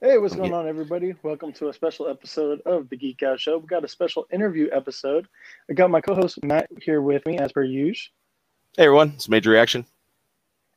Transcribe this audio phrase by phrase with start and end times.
[0.00, 1.16] Hey, what's going on, everybody?
[1.24, 3.58] Welcome to a special episode of the Geek Out Show.
[3.58, 5.26] We got a special interview episode.
[5.68, 8.12] I got my co-host Matt here with me, as per usual.
[8.76, 9.84] Hey everyone, it's Major Reaction.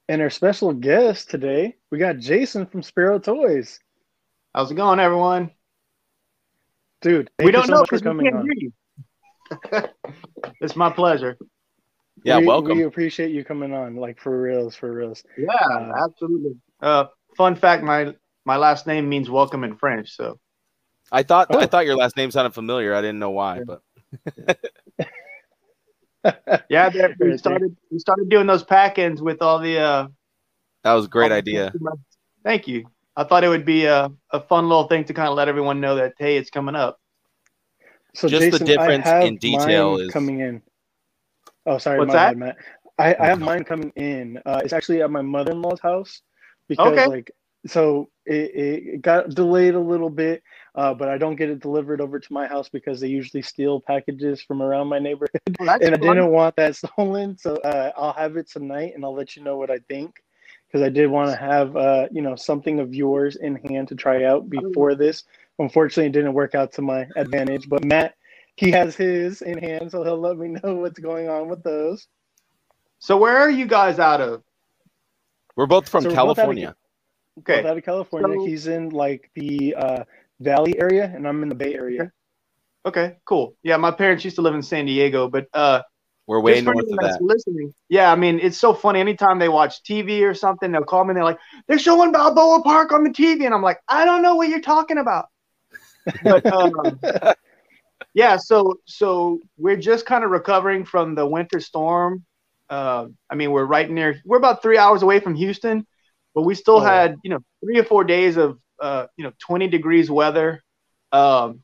[0.10, 3.80] And our special guest today, we got Jason from Spero Toys.
[4.56, 5.52] How's it going, everyone?
[7.02, 8.44] Dude, we don't so know because we can't on.
[8.44, 8.74] hear you.
[10.62, 11.38] it's my pleasure.
[12.24, 12.76] Yeah, we, welcome.
[12.76, 15.24] We appreciate you coming on, like for reals, for reals.
[15.38, 16.56] Yeah, uh, absolutely.
[16.82, 18.16] Uh, fun fact: my
[18.46, 20.16] my last name means welcome in French.
[20.16, 20.40] So
[21.12, 21.60] I thought oh.
[21.60, 22.94] I thought your last name sounded familiar.
[22.94, 23.82] I didn't know why, but
[26.70, 29.80] yeah, we started we started doing those pack-ins with all the.
[29.80, 30.08] uh
[30.84, 31.74] That was a great idea.
[32.44, 32.86] Thank you.
[33.16, 35.82] I thought it would be a, a fun little thing to kind of let everyone
[35.82, 37.00] know that hey, it's coming up.
[38.14, 40.62] So just Jason, the difference in detail is coming in.
[41.66, 42.38] Oh, sorry, What's that?
[42.38, 42.58] Matt.
[42.98, 44.40] I, I have mine coming in.
[44.46, 46.22] Uh, it's actually at my mother-in-law's house
[46.68, 47.08] because okay.
[47.08, 47.32] like
[47.68, 50.44] so it, it got delayed a little bit,
[50.76, 53.80] uh, but I don't get it delivered over to my house because they usually steal
[53.80, 57.38] packages from around my neighborhood, well, and I didn't want that stolen.
[57.38, 60.24] So uh, I'll have it tonight, and I'll let you know what I think
[60.68, 63.96] because I did want to have uh, you know something of yours in hand to
[63.96, 65.24] try out before this.
[65.60, 68.16] Unfortunately, it didn't work out to my advantage, but Matt
[68.56, 72.08] he has his in hand, so he'll let me know what's going on with those.
[73.00, 74.44] So where are you guys out of?
[75.56, 76.76] We're both from so California.
[77.42, 77.62] Both okay.
[77.62, 78.38] Both out of California.
[78.38, 80.04] So, He's in like the uh,
[80.40, 82.12] Valley area, and I'm in the Bay Area.
[82.86, 83.56] Okay, cool.
[83.64, 85.82] Yeah, my parents used to live in San Diego, but uh,
[86.26, 87.22] we're way north of that.
[87.22, 88.12] Listening, yeah.
[88.12, 89.00] I mean, it's so funny.
[89.00, 91.10] Anytime they watch TV or something, they'll call me.
[91.10, 94.22] and They're like, "They're showing Balboa Park on the TV," and I'm like, "I don't
[94.24, 95.28] know what you're talking about."
[96.24, 96.74] But um,
[98.14, 102.26] yeah, so so we're just kind of recovering from the winter storm.
[102.70, 104.22] Uh, I mean, we're right near.
[104.26, 105.86] We're about three hours away from Houston,
[106.34, 106.82] but we still oh.
[106.82, 110.64] had you know three or four days of uh, you know 20 degrees weather.
[111.12, 111.62] Um,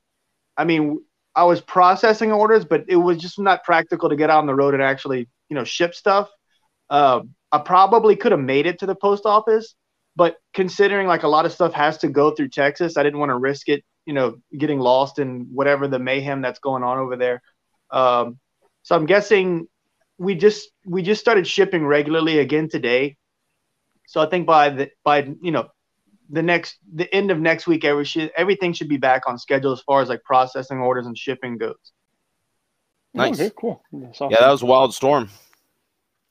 [0.56, 1.00] I mean,
[1.36, 4.56] I was processing orders, but it was just not practical to get out on the
[4.56, 6.30] road and actually you know ship stuff.
[6.90, 9.76] Um, I probably could have made it to the post office,
[10.16, 13.30] but considering like a lot of stuff has to go through Texas, I didn't want
[13.30, 17.16] to risk it you know getting lost in whatever the mayhem that's going on over
[17.16, 17.42] there.
[17.92, 18.40] Um,
[18.82, 19.68] so I'm guessing
[20.18, 23.17] we just we just started shipping regularly again today.
[24.08, 25.68] So I think by the by you know
[26.30, 29.72] the next the end of next week every should, everything should be back on schedule
[29.72, 31.76] as far as like processing orders and shipping goes.
[33.14, 33.84] Nice, okay, cool.
[33.94, 34.32] Awesome.
[34.32, 35.30] Yeah, that was a wild storm.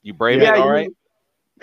[0.01, 0.89] You brave yeah, it all right?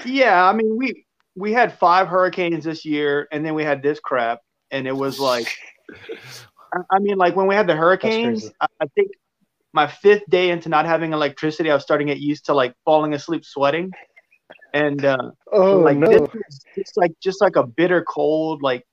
[0.06, 1.04] Yeah, I mean we
[1.36, 5.18] we had five hurricanes this year, and then we had this crap, and it was
[5.18, 5.52] like
[6.90, 9.12] I mean, like when we had the hurricanes, I, I think
[9.72, 12.74] my fifth day into not having electricity, I was starting to get used to like
[12.84, 13.90] falling asleep sweating.
[14.74, 16.28] And uh, oh like no,
[16.74, 18.60] it's like just like a bitter cold.
[18.60, 18.84] Like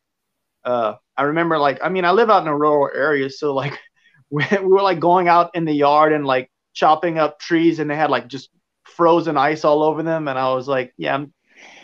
[0.63, 3.77] uh, I remember, like I mean, I live out in a rural area, so like
[4.29, 7.89] we, we were like going out in the yard and like chopping up trees, and
[7.89, 8.51] they had like just
[8.85, 10.27] frozen ice all over them.
[10.27, 11.33] And I was like, yeah, I'm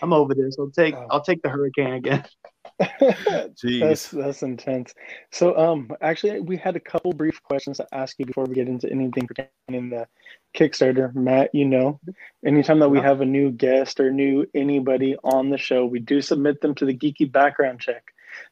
[0.04, 0.58] I'm over this.
[0.60, 1.08] I'll take oh.
[1.10, 2.24] I'll take the hurricane again.
[2.80, 4.94] that's that's intense.
[5.32, 8.68] So, um, actually, we had a couple brief questions to ask you before we get
[8.68, 10.08] into anything pertaining the
[10.58, 11.14] Kickstarter.
[11.14, 12.00] Matt, you know,
[12.46, 16.22] anytime that we have a new guest or new anybody on the show, we do
[16.22, 18.04] submit them to the geeky background check.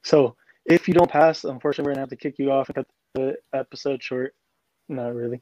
[0.03, 0.35] So,
[0.66, 3.35] if you don't pass, unfortunately, we're gonna have to kick you off and cut the
[3.53, 4.33] episode short.
[4.88, 5.41] Not really,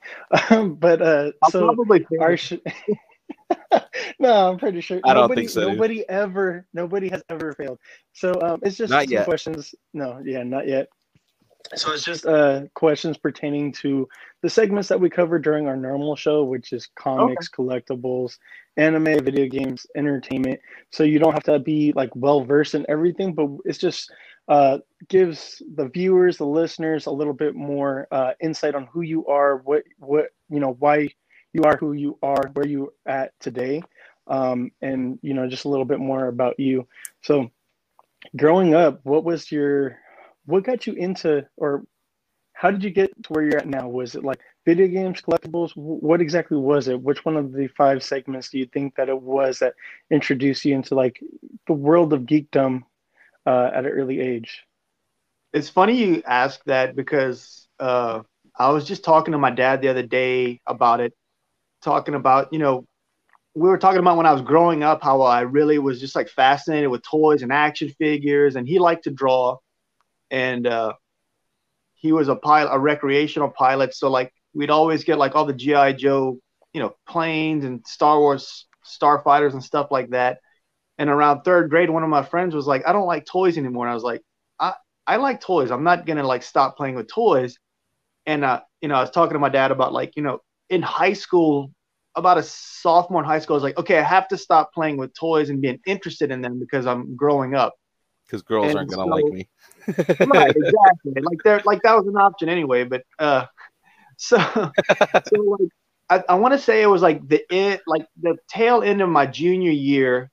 [0.50, 2.38] um, but uh, I'll so probably our.
[2.38, 2.53] Sh-
[4.19, 5.01] no, I'm pretty sure.
[5.03, 5.69] I don't nobody, think so.
[5.69, 7.80] Nobody ever, nobody has ever failed.
[8.13, 9.25] So um, it's just not yet.
[9.25, 9.75] questions.
[9.94, 10.88] No, yeah, not yet.
[11.75, 14.07] So it's just uh, questions pertaining to
[14.41, 17.63] the segments that we cover during our normal show, which is comics, okay.
[17.63, 18.38] collectibles,
[18.78, 20.59] anime, video games, entertainment.
[20.91, 24.12] So you don't have to be like well versed in everything, but it's just
[24.47, 29.25] uh, gives the viewers, the listeners, a little bit more uh, insight on who you
[29.28, 31.09] are, what what you know, why
[31.53, 33.81] you are who you are, where you at today,
[34.28, 36.88] um, and you know just a little bit more about you.
[37.22, 37.51] So,
[38.35, 39.97] growing up, what was your,
[40.46, 41.84] what got you into, or
[42.54, 43.88] how did you get to where you're at now?
[43.88, 45.72] Was it like video games, collectibles?
[45.75, 47.01] What exactly was it?
[47.01, 49.74] Which one of the five segments do you think that it was that
[50.12, 51.19] introduced you into like
[51.68, 52.84] the world of geekdom
[53.45, 54.63] uh, at an early age?
[55.51, 58.22] It's funny you ask that because uh,
[58.57, 61.13] I was just talking to my dad the other day about it,
[61.84, 62.86] talking about, you know,
[63.56, 66.30] we were talking about when I was growing up how I really was just like
[66.30, 69.57] fascinated with toys and action figures, and he liked to draw,
[70.33, 70.94] and uh,
[71.94, 73.94] he was a pilot, a recreational pilot.
[73.95, 76.39] So like we'd always get like all the GI Joe,
[76.74, 80.39] you know, planes and Star Wars starfighters and stuff like that.
[80.97, 83.85] And around third grade, one of my friends was like, "I don't like toys anymore."
[83.85, 84.21] And I was like,
[84.59, 84.74] I
[85.07, 85.71] I like toys.
[85.71, 87.57] I'm not gonna like stop playing with toys.
[88.25, 90.39] And uh, you know, I was talking to my dad about like, you know,
[90.69, 91.71] in high school,
[92.15, 94.97] about a sophomore in high school, I was like, okay, I have to stop playing
[94.97, 97.75] with toys and being interested in them because I'm growing up.
[98.33, 99.47] Because girls and aren't gonna so, like me.
[100.25, 101.21] right, exactly.
[101.21, 102.83] Like they're like that was an option anyway.
[102.83, 103.45] But uh,
[104.18, 104.38] so
[105.27, 105.69] so like
[106.09, 109.09] I, I want to say it was like the end, like the tail end of
[109.09, 110.31] my junior year.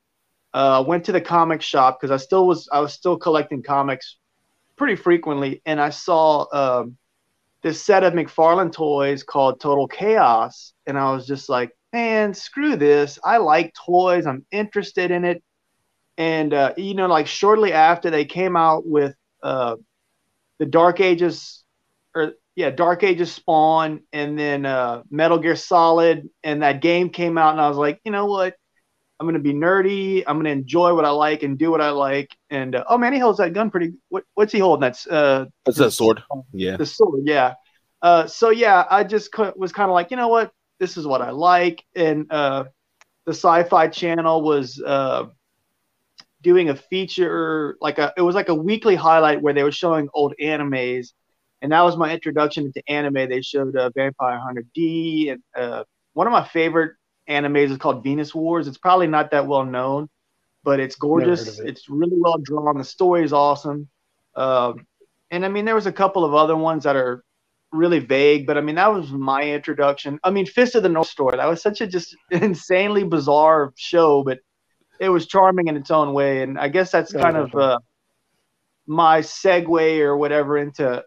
[0.54, 4.16] Uh, went to the comic shop because I still was I was still collecting comics
[4.76, 6.96] pretty frequently, and I saw um,
[7.62, 12.76] this set of McFarlane toys called Total Chaos, and I was just like, man, screw
[12.76, 13.18] this.
[13.22, 14.26] I like toys.
[14.26, 15.42] I'm interested in it.
[16.20, 19.76] And uh, you know, like shortly after they came out with uh,
[20.58, 21.64] the Dark Ages,
[22.14, 27.38] or yeah, Dark Ages Spawn, and then uh, Metal Gear Solid, and that game came
[27.38, 28.54] out, and I was like, you know what?
[29.18, 30.22] I'm gonna be nerdy.
[30.26, 32.36] I'm gonna enjoy what I like and do what I like.
[32.50, 33.94] And uh, oh man, he holds that gun pretty.
[34.10, 34.82] What, what's he holding?
[34.82, 36.22] That's uh, that's a sword.
[36.52, 37.22] Yeah, the sword.
[37.24, 37.54] Yeah.
[38.02, 40.52] Uh, so yeah, I just was kind of like, you know what?
[40.80, 41.82] This is what I like.
[41.96, 42.64] And uh,
[43.24, 45.28] the Sci-Fi Channel was uh,
[46.42, 50.08] doing a feature, like a it was like a weekly highlight where they were showing
[50.14, 51.12] old animes,
[51.62, 53.28] and that was my introduction into anime.
[53.28, 55.84] They showed uh, Vampire Hunter D, and uh,
[56.14, 56.94] one of my favorite
[57.28, 58.66] animes is called Venus Wars.
[58.66, 60.08] It's probably not that well known,
[60.64, 61.58] but it's gorgeous.
[61.58, 61.68] It.
[61.68, 62.78] It's really well drawn.
[62.78, 63.88] The story is awesome.
[64.34, 64.86] Um,
[65.30, 67.24] and I mean, there was a couple of other ones that are
[67.72, 70.18] really vague, but I mean, that was my introduction.
[70.24, 71.36] I mean, Fist of the North Star.
[71.36, 74.40] That was such a just insanely bizarre show, but
[75.00, 76.42] it was charming in its own way.
[76.42, 77.78] And I guess that's kind of uh,
[78.86, 81.02] my segue or whatever into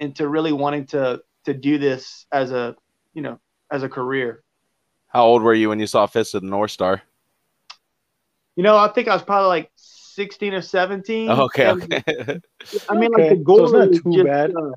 [0.00, 2.74] into really wanting to to do this as a
[3.12, 3.38] you know
[3.70, 4.42] as a career.
[5.08, 7.02] How old were you when you saw Fist of the North Star?
[8.56, 11.30] You know, I think I was probably like 16 or 17.
[11.30, 12.02] Oh, okay, okay.
[12.88, 13.22] I mean, okay.
[13.22, 14.52] like the goal so is too just, bad.
[14.54, 14.72] Uh,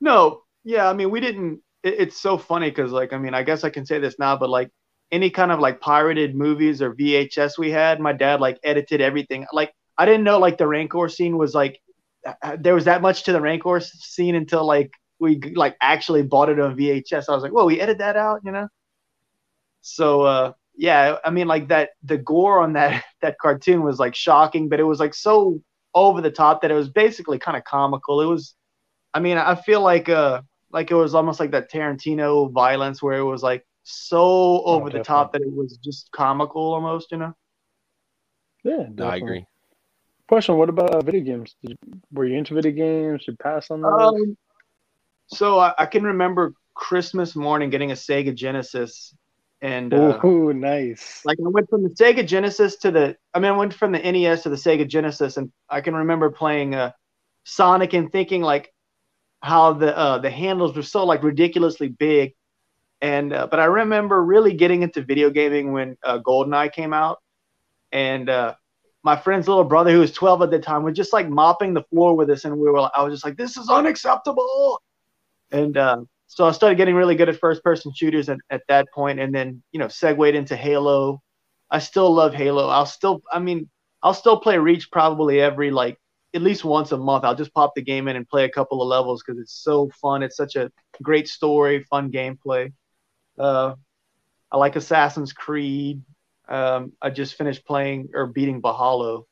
[0.00, 1.60] no, yeah, I mean, we didn't.
[1.82, 4.36] It, it's so funny because, like, I mean, I guess I can say this now,
[4.36, 4.70] but like
[5.10, 9.46] any kind of like pirated movies or VHS we had, my dad like edited everything.
[9.52, 11.80] Like, I didn't know like the Rancor scene was like
[12.26, 16.22] uh, uh, there was that much to the Rancor scene until like we like actually
[16.22, 17.28] bought it on VHS.
[17.28, 18.68] I was like, well, we edited that out, you know.
[19.80, 24.14] So uh, yeah, I mean like that the gore on that that cartoon was like
[24.14, 25.60] shocking, but it was like so
[25.94, 28.20] over the top that it was basically kind of comical.
[28.20, 28.54] It was
[29.14, 33.18] I mean, I feel like uh like it was almost like that Tarantino violence where
[33.18, 37.10] it was like so oh, over oh, the top that it was just comical almost,
[37.10, 37.34] you know.
[38.62, 39.46] Yeah, no, I agree.
[40.28, 41.56] Question: What about uh, video games?
[41.64, 41.78] Did,
[42.12, 43.24] were you into video games?
[43.24, 43.92] Did you pass on those?
[43.92, 44.36] Um,
[45.28, 49.14] so I, I, can remember Christmas morning getting a Sega Genesis
[49.62, 51.22] and uh, oh, nice.
[51.24, 53.98] Like I went from the Sega Genesis to the, I mean, I went from the
[53.98, 56.92] NES to the Sega Genesis, and I can remember playing uh,
[57.44, 58.72] Sonic and thinking like
[59.42, 62.34] how the uh, the handles were so like ridiculously big,
[63.00, 67.18] and uh, but I remember really getting into video gaming when uh, GoldenEye came out,
[67.92, 68.54] and uh,
[69.02, 71.84] my friend's little brother who was 12 at the time was just like mopping the
[71.84, 74.82] floor with us, and we were, I was just like, this is unacceptable,
[75.52, 78.86] and uh, so I started getting really good at first person shooters at, at that
[78.92, 81.22] point, and then you know segued into Halo.
[81.70, 82.68] I still love Halo.
[82.68, 83.68] I'll still, I mean,
[84.02, 85.98] I'll still play Reach probably every like
[86.34, 87.24] at least once a month.
[87.24, 89.90] I'll just pop the game in and play a couple of levels because it's so
[90.00, 90.22] fun.
[90.22, 90.70] It's such a
[91.02, 92.72] great story, fun gameplay.
[93.38, 93.74] Uh,
[94.50, 96.02] I like Assassin's Creed.
[96.48, 99.22] Um, I just finished playing or beating Valhalla.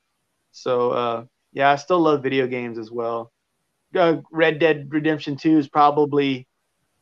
[0.53, 3.33] So uh, yeah, I still love video games as well.
[3.95, 6.47] Uh, Red Dead Redemption 2 is probably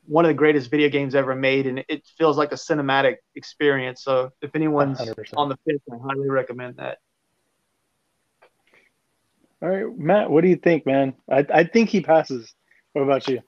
[0.06, 4.04] one of the greatest video games ever made, and it feels like a cinematic experience.
[4.04, 5.34] So if anyone's 100%.
[5.36, 6.98] on the fence, I highly recommend that.
[9.62, 11.14] All right, Matt, what do you think, man?
[11.30, 12.54] I, I think he passes.
[12.92, 13.40] What about you?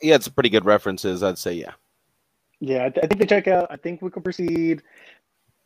[0.00, 1.22] Yeah, it's pretty good references.
[1.22, 1.72] I'd say yeah.
[2.60, 3.68] Yeah, I, th- I think we check out.
[3.70, 4.82] I think we can proceed.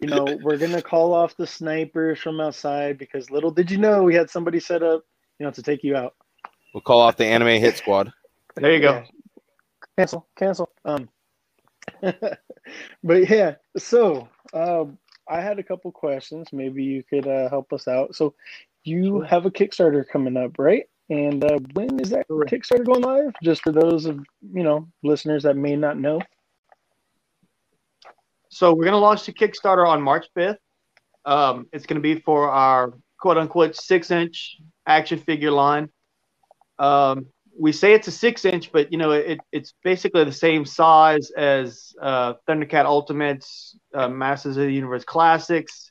[0.01, 4.03] You know, we're gonna call off the snipers from outside because little did you know
[4.03, 5.05] we had somebody set up,
[5.39, 6.15] you know, to take you out.
[6.75, 8.13] We'll call off the anime hit squad.
[8.57, 8.93] There you go.
[8.95, 9.05] Yeah
[9.97, 10.71] cancel, cancel.
[10.85, 11.09] Um,
[12.03, 16.49] but yeah, so um, I had a couple questions.
[16.53, 18.15] Maybe you could uh, help us out.
[18.15, 18.35] So
[18.85, 20.85] you have a Kickstarter coming up, right?
[21.11, 23.33] And uh, when is that Kickstarter going live?
[23.43, 24.19] Just for those of
[24.53, 26.21] you know listeners that may not know.
[28.53, 30.59] So we're going to launch the Kickstarter on March 5th.
[31.25, 35.89] Um, it's going to be for our quote unquote six inch action figure line.
[36.79, 37.29] Um,
[37.59, 41.31] we say it's a six inch, but you know it, it's basically the same size
[41.31, 45.89] as uh, Thundercat Ultimates, uh, Masters of the Universe Classics.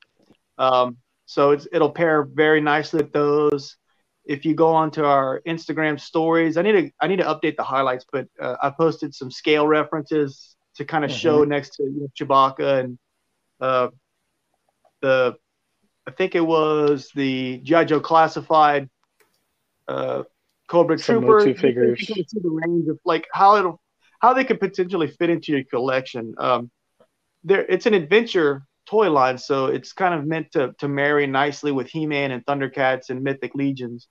[0.60, 3.76] Um, so it'll pair very nicely with those.
[4.24, 7.64] if you go onto our Instagram stories, I need to I need to update the
[7.64, 11.20] highlights, but uh, I posted some scale references to kind of mm-hmm.
[11.20, 13.00] show next to you know, Chewbacca and
[13.60, 13.90] uh,
[15.02, 15.36] the
[16.08, 18.90] I think it was the GI Joe classified
[19.88, 20.24] uh,
[20.68, 21.46] Cobra some Trooper.
[21.46, 22.00] Two figures.
[22.00, 23.82] You can see the range of like how it'll
[24.20, 26.34] how they could potentially fit into your collection.
[26.38, 26.72] Um,
[27.44, 31.72] there, it's an adventure toy line, so it's kind of meant to to marry nicely
[31.72, 34.08] with He-Man and Thundercats and Mythic Legions.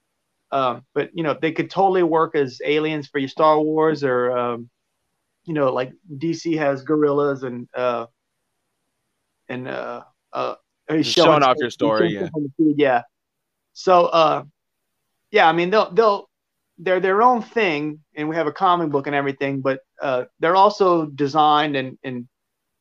[0.52, 4.36] Um, but you know, they could totally work as aliens for your Star Wars, or
[4.36, 4.70] um,
[5.50, 8.07] you know, like DC has gorillas and uh,
[9.49, 10.54] and uh, uh,
[10.88, 12.28] showing, showing off your story, yeah.
[12.57, 13.02] yeah.
[13.73, 14.45] So, uh,
[15.33, 16.30] yeah, I mean, they'll they'll
[16.78, 20.54] they're their own thing, and we have a comic book and everything, but uh, they're
[20.54, 22.28] also designed and and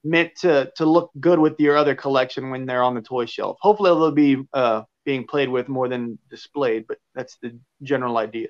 [0.04, 3.58] meant to to look good with your other collection when they're on the toy shelf.
[3.62, 8.50] Hopefully, they'll be uh, being played with more than displayed, but that's the general idea.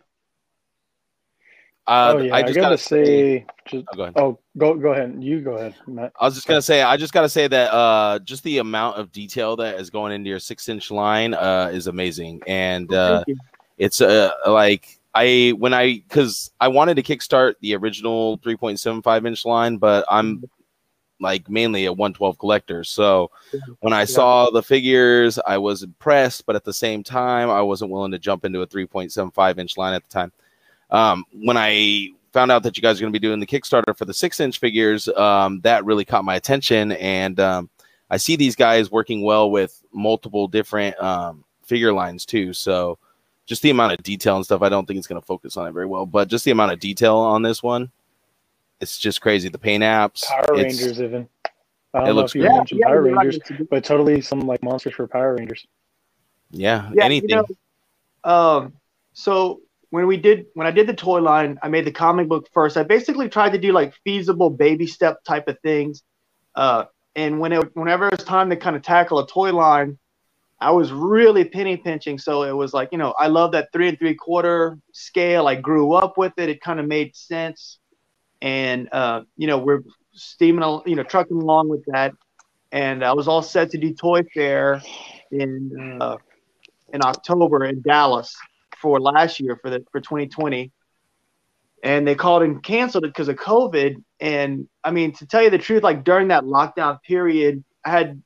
[1.89, 4.13] Uh, oh yeah, I, just I gotta, gotta say, just, oh, go ahead.
[4.15, 5.15] oh go go ahead.
[5.17, 6.13] You go ahead, Matt.
[6.19, 9.11] I was just gonna say, I just gotta say that uh, just the amount of
[9.11, 13.23] detail that is going into your six inch line uh, is amazing, and uh,
[13.79, 19.43] it's uh, like I when I because I wanted to kickstart the original 3.75 inch
[19.43, 20.43] line, but I'm
[21.19, 22.83] like mainly a 112 collector.
[22.83, 23.31] So
[23.79, 27.89] when I saw the figures, I was impressed, but at the same time, I wasn't
[27.89, 30.31] willing to jump into a 3.75 inch line at the time.
[30.91, 33.95] Um, when I found out that you guys are going to be doing the Kickstarter
[33.95, 36.93] for the six inch figures, um, that really caught my attention.
[36.93, 37.69] And um,
[38.09, 42.53] I see these guys working well with multiple different um, figure lines too.
[42.53, 42.97] So
[43.45, 45.67] just the amount of detail and stuff, I don't think it's going to focus on
[45.67, 47.91] it very well, but just the amount of detail on this one
[48.79, 49.49] it's just crazy.
[49.49, 51.27] The paint apps, Power Rangers, even.
[51.93, 54.93] I don't know if you yeah, mentioned yeah, Power Rangers, but totally some like monsters
[54.93, 55.65] for Power Rangers.
[56.51, 57.29] Yeah, yeah anything.
[57.29, 57.43] You
[58.25, 58.73] know, um,
[59.13, 62.47] so when we did when I did the toy line, I made the comic book
[62.53, 62.77] first.
[62.77, 66.03] I basically tried to do like feasible baby step type of things.
[66.55, 69.97] Uh, and when it, whenever it was time to kind of tackle a toy line,
[70.59, 72.19] I was really penny pinching.
[72.19, 75.47] So it was like, you know, I love that three and three quarter scale.
[75.47, 76.49] I grew up with it.
[76.49, 77.79] It kind of made sense
[78.41, 82.13] and uh, you know we're steaming, you know, trucking along with that.
[82.71, 84.81] And I was all set to do Toy Fair
[85.31, 86.17] in uh,
[86.93, 88.35] in October in Dallas
[88.81, 90.71] for last year for the for 2020,
[91.83, 94.03] and they called and canceled it because of COVID.
[94.19, 98.21] And I mean, to tell you the truth, like during that lockdown period, I had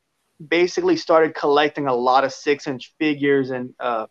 [0.46, 4.06] basically started collecting a lot of six inch figures and uh,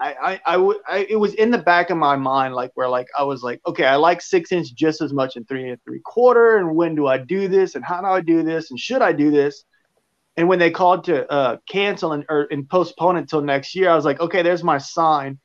[0.00, 2.88] I, I, I, w- I, it was in the back of my mind, like where
[2.88, 5.82] like I was like, okay, I like six inch just as much in three and
[5.84, 8.78] three quarter, and when do I do this, and how do I do this, and
[8.78, 9.64] should I do this?
[10.36, 13.94] And when they called to uh, cancel and or and postpone until next year, I
[13.94, 15.38] was like, okay, there's my sign.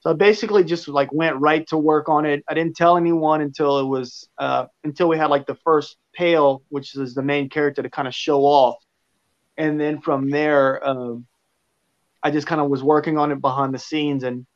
[0.00, 2.42] So I basically just like went right to work on it.
[2.48, 6.62] I didn't tell anyone until it was uh, until we had like the first pale,
[6.70, 8.76] which is the main character to kind of show off,
[9.56, 10.86] and then from there.
[10.86, 11.26] Um,
[12.24, 14.46] I just kind of was working on it behind the scenes, and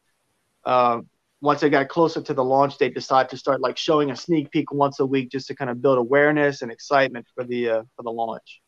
[0.64, 1.00] uh,
[1.40, 4.50] once I got closer to the launch date, decided to start like showing a sneak
[4.50, 7.82] peek once a week just to kind of build awareness and excitement for the uh,
[7.96, 8.60] for the launch.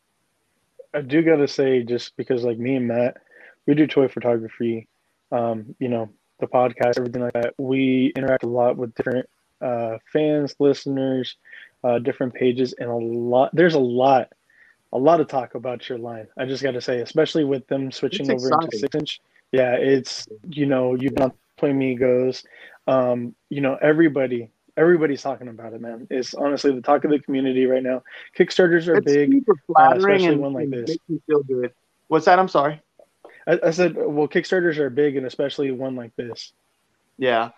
[0.94, 3.18] I do gotta say, just because like me and Matt,
[3.66, 4.88] we do toy photography,
[5.30, 7.54] um, you know, the podcast, everything like that.
[7.58, 9.28] We interact a lot with different
[9.60, 11.36] uh, fans, listeners,
[11.84, 13.50] uh, different pages, and a lot.
[13.54, 14.32] There's a lot
[14.92, 16.28] a lot of talk about your line.
[16.38, 19.20] I just got to say, especially with them switching over into six inch.
[19.52, 22.44] Yeah, it's you know you've been on Play Me Goes.
[22.86, 26.06] Um, you know everybody everybody's talking about it, man.
[26.08, 28.02] It's honestly the talk of the community right now.
[28.38, 30.88] Kickstarters are it's big, super flattering uh, especially and, one like this.
[30.90, 31.72] Makes me feel good.
[32.06, 32.38] What's that?
[32.38, 32.80] I'm sorry.
[33.46, 36.52] I, I said, well, Kickstarters are big, and especially one like this.
[37.18, 37.50] Yeah,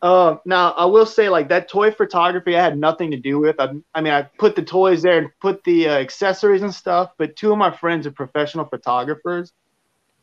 [0.00, 3.56] uh, now I will say like that toy photography I had nothing to do with.
[3.58, 7.10] I, I mean, I put the toys there and put the uh, accessories and stuff,
[7.18, 9.52] but two of my friends are professional photographers,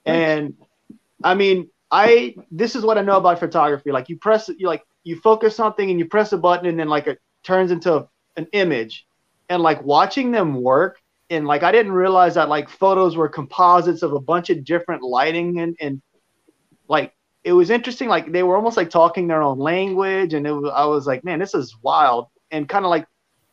[0.05, 0.55] and
[1.23, 3.91] I mean, I this is what I know about photography.
[3.91, 6.89] Like you press, you like you focus something and you press a button and then
[6.89, 9.07] like it turns into an image,
[9.49, 14.03] and like watching them work and like I didn't realize that like photos were composites
[14.03, 16.01] of a bunch of different lighting and and
[16.87, 17.13] like
[17.45, 18.09] it was interesting.
[18.09, 21.23] Like they were almost like talking their own language, and it was, I was like,
[21.23, 22.27] man, this is wild.
[22.51, 23.07] And kind of like,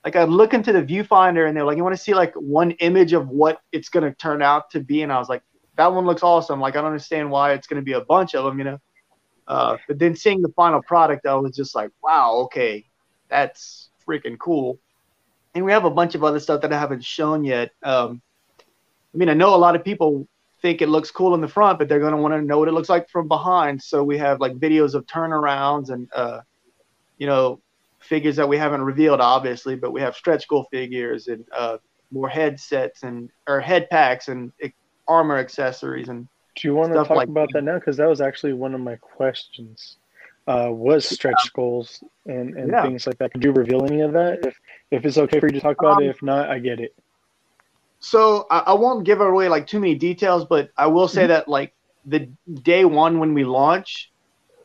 [0.04, 2.72] like I look into the viewfinder, and they're like, you want to see like one
[2.72, 5.42] image of what it's gonna turn out to be, and I was like,
[5.82, 6.60] that one looks awesome.
[6.60, 8.78] Like I don't understand why it's gonna be a bunch of them, you know.
[9.48, 12.86] Uh, but then seeing the final product, I was just like, wow, okay,
[13.28, 14.78] that's freaking cool.
[15.54, 17.72] And we have a bunch of other stuff that I haven't shown yet.
[17.82, 18.22] Um,
[19.12, 20.26] I mean, I know a lot of people
[20.62, 22.68] think it looks cool in the front, but they're going to want to know what
[22.68, 23.82] it looks like from behind.
[23.82, 26.40] So we have like videos of turnarounds and, uh,
[27.18, 27.60] you know,
[27.98, 31.78] figures that we haven't revealed, obviously, but we have stretch goal figures and uh,
[32.12, 34.52] more headsets and or head packs and
[35.08, 36.28] armor accessories and.
[36.54, 37.76] Do you want to talk like about that now?
[37.78, 39.96] Because that was actually one of my questions.
[40.46, 42.82] Uh, was stretch goals and, and yeah.
[42.82, 43.32] things like that.
[43.32, 44.44] Could you reveal any of that?
[44.44, 46.80] If if it's okay for you to talk about um, it, if not, I get
[46.80, 46.94] it.
[48.00, 51.28] So I, I, won't give away like too many details, but I will say mm-hmm.
[51.28, 51.72] that like
[52.04, 54.10] the day one when we launch,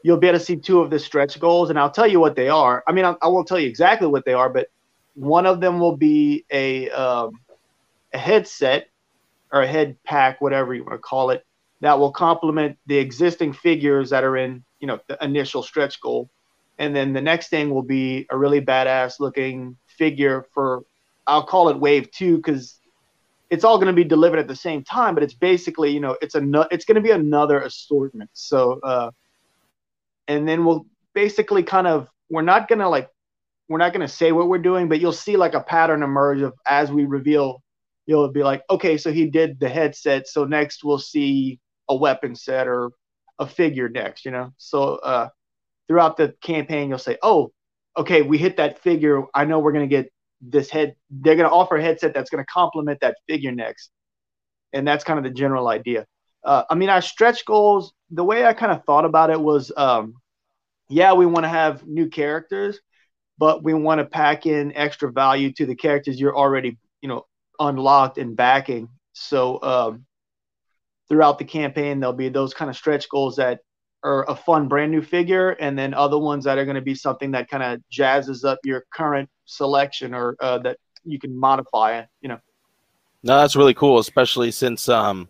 [0.01, 2.35] you'll be able to see two of the stretch goals, and I'll tell you what
[2.35, 2.83] they are.
[2.87, 4.71] I mean, I, I won't tell you exactly what they are, but
[5.13, 7.39] one of them will be a um,
[8.13, 8.89] a headset
[9.51, 11.45] or a head pack, whatever you want to call it,
[11.81, 16.29] that will complement the existing figures that are in you know the initial stretch goal,
[16.77, 20.83] and then the next thing will be a really badass looking figure for
[21.25, 22.79] I'll call it wave two because
[23.49, 26.17] it's all going to be delivered at the same time, but it's basically, you know,
[26.21, 28.29] it's a it's going to be another assortment.
[28.33, 29.11] So, uh,
[30.27, 33.09] and then we'll basically kind of we're not going to like
[33.69, 36.41] we're not going to say what we're doing, but you'll see like a pattern emerge
[36.41, 37.61] of as we reveal.
[38.07, 40.27] You'll be like, okay, so he did the headset.
[40.27, 42.91] So next we'll see a weapon set or
[43.37, 44.25] a figure next.
[44.25, 45.29] You know, so uh,
[45.87, 47.51] throughout the campaign you'll say, oh,
[47.95, 49.23] okay, we hit that figure.
[49.33, 50.11] I know we're going to get
[50.41, 53.89] this head they're going to offer a headset that's going to complement that figure next
[54.73, 56.05] and that's kind of the general idea
[56.43, 59.71] uh, i mean our stretch goals the way i kind of thought about it was
[59.77, 60.13] um,
[60.89, 62.79] yeah we want to have new characters
[63.39, 67.25] but we want to pack in extra value to the characters you're already you know
[67.59, 68.89] unlocked and backing.
[69.13, 70.05] So um,
[71.09, 73.59] throughout the campaign there'll be those kind of stretch goals that
[74.03, 76.95] are a fun brand new figure and then other ones that are going to be
[76.95, 82.03] something that kind of jazzes up your current selection or uh, that you can modify
[82.21, 82.39] you know.
[83.23, 85.27] No that's really cool especially since um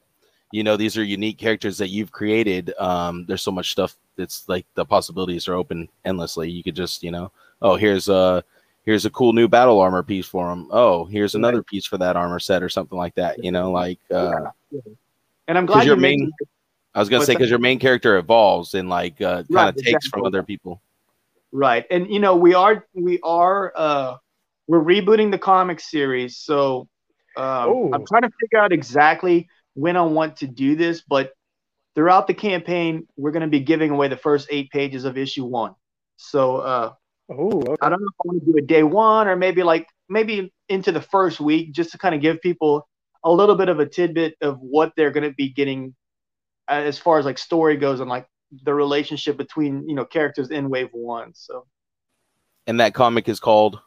[0.52, 2.74] you know these are unique characters that you've created.
[2.78, 6.50] Um there's so much stuff it's like the possibilities are open endlessly.
[6.50, 7.32] You could just you know
[7.62, 8.44] oh here's a
[8.88, 10.68] here's a cool new battle armor piece for him.
[10.72, 14.00] oh here's another piece for that armor set or something like that you know like
[14.12, 14.46] uh
[15.48, 16.32] and i'm glad you're making
[16.98, 19.76] I was gonna say because your main character evolves and like uh, kind right, of
[19.76, 20.10] takes exactly.
[20.10, 20.82] from other people.
[21.52, 24.16] Right, and you know we are we are uh,
[24.66, 26.88] we're rebooting the comic series, so
[27.38, 31.34] um, I'm trying to figure out exactly when I want to do this, but
[31.94, 35.46] throughout the campaign, we're going to be giving away the first eight pages of issue
[35.46, 35.76] one.
[36.16, 36.94] So uh,
[37.30, 37.76] oh, okay.
[37.82, 40.54] I don't know if I want to do a day one or maybe like maybe
[40.70, 42.88] into the first week just to kind of give people
[43.24, 45.96] a little bit of a tidbit of what they're going to be getting
[46.68, 48.28] as far as like story goes and like
[48.64, 51.34] the relationship between you know characters in Wave One.
[51.34, 51.66] So,
[52.66, 53.80] and that comic is called.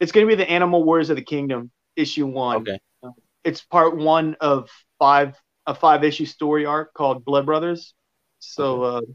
[0.00, 2.56] It's going to be the Animal Warriors of the Kingdom issue one.
[2.56, 2.78] Okay.
[3.44, 5.36] It's part one of five
[5.66, 7.94] a five issue story arc called Blood Brothers.
[8.40, 9.06] So okay.
[9.06, 9.12] uh,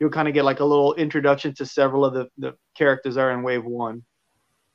[0.00, 3.20] you'll kind of get like a little introduction to several of the, the characters that
[3.20, 4.02] are in Wave One.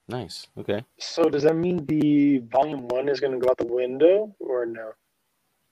[0.08, 0.48] Nice.
[0.58, 0.86] Okay.
[1.00, 4.66] So does that mean the volume one is going to go out the window or
[4.68, 4.92] no?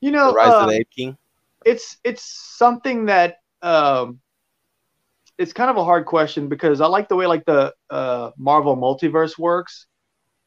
[0.02, 1.18] You know, the Rise uh, of the Ape King.
[1.66, 4.20] It's it's something that um,
[5.38, 8.76] it's kind of a hard question because I like the way like the uh, Marvel
[8.76, 9.86] multiverse works,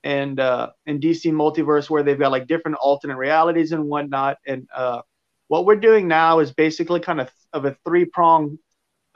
[0.03, 4.39] and uh, in DC multiverse where they've got like different alternate realities and whatnot.
[4.47, 5.03] And uh,
[5.47, 8.59] what we're doing now is basically kind of of a three prong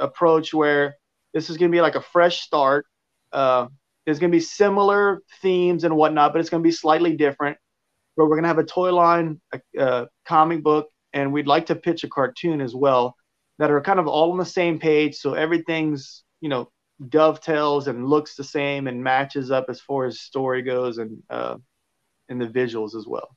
[0.00, 0.96] approach where
[1.32, 2.86] this is going to be like a fresh start.
[3.32, 3.68] Uh,
[4.04, 7.56] there's going to be similar themes and whatnot, but it's going to be slightly different
[8.20, 11.64] but we're going to have a toy line, a, a comic book, and we'd like
[11.66, 13.16] to pitch a cartoon as well
[13.58, 15.16] that are kind of all on the same page.
[15.16, 16.70] So everything's, you know,
[17.08, 21.56] dovetails and looks the same and matches up as far as story goes and, uh,
[22.28, 23.34] and the visuals as well.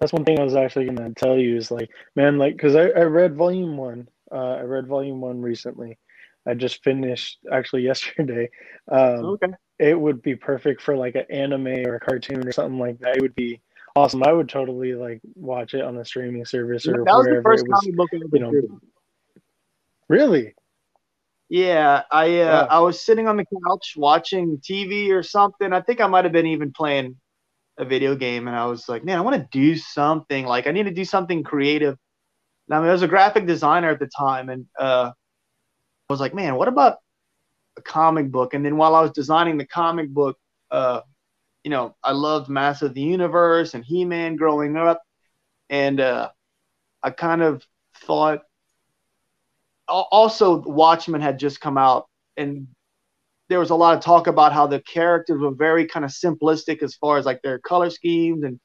[0.00, 2.74] That's one thing I was actually going to tell you is like, man, like, cause
[2.74, 5.98] I, I read volume one, uh, I read volume one recently.
[6.46, 8.50] I just finished actually yesterday.
[8.90, 12.78] Um, okay it would be perfect for like an anime or a cartoon or something
[12.78, 13.16] like that.
[13.16, 13.62] It would be
[13.96, 14.22] awesome.
[14.22, 17.66] I would totally like watch it on a streaming service or that was the first
[17.66, 18.80] was, comic book I ever you know,
[20.08, 20.54] Really?
[21.48, 22.66] Yeah, I uh, yeah.
[22.68, 25.72] I was sitting on the couch watching TV or something.
[25.72, 27.16] I think I might have been even playing
[27.78, 30.44] a video game, and I was like, man, I want to do something.
[30.44, 31.96] Like, I need to do something creative.
[32.70, 36.34] I mean, I was a graphic designer at the time, and uh, I was like,
[36.34, 36.98] man, what about
[37.76, 38.54] a comic book.
[38.54, 40.38] And then while I was designing the comic book,
[40.70, 41.00] uh,
[41.64, 45.02] you know, I loved Master of the Universe and He Man growing up.
[45.68, 46.30] And uh,
[47.02, 47.64] I kind of
[47.96, 48.42] thought
[49.88, 52.68] also Watchmen had just come out and
[53.48, 56.82] there was a lot of talk about how the characters were very kind of simplistic
[56.84, 58.60] as far as like their color schemes and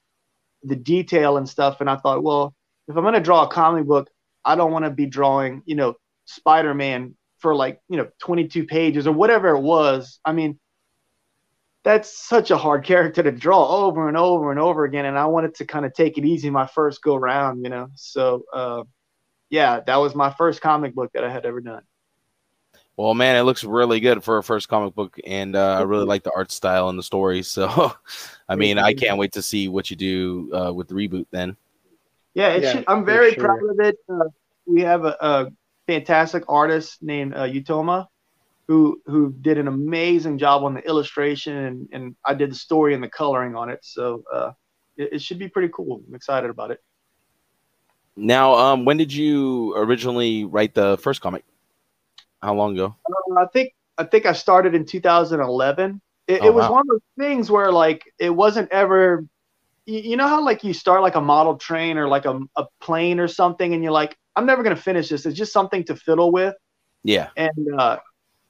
[0.62, 1.82] the detail and stuff.
[1.82, 2.54] And I thought, well,
[2.88, 4.10] if I'm going to draw a comic book,
[4.44, 5.96] I don't want to be drawing, you know,
[6.26, 10.20] Spider Man for like, you know, 22 pages or whatever it was.
[10.24, 10.60] I mean,
[11.84, 15.06] that's such a hard character to draw over and over and over again.
[15.06, 17.90] And I wanted to kind of take it easy my first go round, you know.
[17.96, 18.84] So, uh,
[19.50, 21.84] yeah, that was my first comic book that I had ever done.
[22.98, 26.06] Well, man, it looks really good for a first comic book, and uh, I really
[26.06, 27.44] like the art style and the story.
[27.56, 27.94] So,
[28.48, 31.26] I mean, I can't wait to see what you do uh, with the reboot.
[31.32, 31.58] Then,
[32.36, 33.44] yeah, yeah should, I'm very sure.
[33.44, 33.96] proud of it.
[34.08, 34.30] Uh,
[34.68, 35.52] we have a, a,
[35.88, 38.08] fantastic artist named uh, Utoma,
[38.68, 42.96] who who did an amazing job on the illustration, and, and I did the story
[42.96, 43.80] and the coloring on it.
[43.84, 44.52] So, uh,
[44.98, 46.02] it, it should be pretty cool.
[46.08, 46.82] I'm excited about it.
[48.16, 51.44] Now, um, when did you originally write the first comic?
[52.42, 52.96] How long ago?
[53.10, 56.02] Uh, I think I think I started in 2011.
[56.28, 56.72] It, oh, it was wow.
[56.72, 59.26] one of those things where like it wasn't ever.
[59.86, 63.20] You, know how like you start like a model train or like a, a plane
[63.20, 65.26] or something, and you're like, I'm never gonna finish this.
[65.26, 66.56] It's just something to fiddle with.
[67.04, 67.30] Yeah.
[67.38, 68.00] And uh,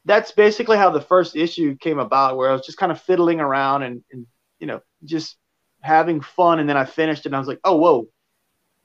[0.05, 3.41] that's basically how the first issue came about, where I was just kind of fiddling
[3.41, 4.25] around and, and
[4.59, 5.35] you know just
[5.81, 8.07] having fun, and then I finished it, and I was like, oh whoa,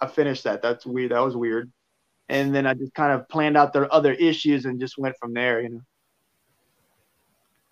[0.00, 0.62] I finished that.
[0.62, 1.12] That's weird.
[1.12, 1.70] That was weird
[2.30, 5.34] and then I just kind of planned out their other issues and just went from
[5.34, 5.80] there, you know.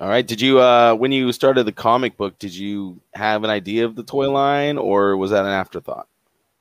[0.00, 0.26] All right.
[0.26, 3.96] Did you uh when you started the comic book, did you have an idea of
[3.96, 6.08] the toy line or was that an afterthought?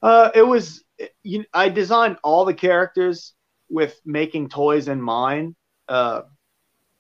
[0.02, 0.84] Uh it was
[1.24, 3.34] you I designed all the characters
[3.70, 5.56] with making toys in mind.
[5.88, 6.22] Uh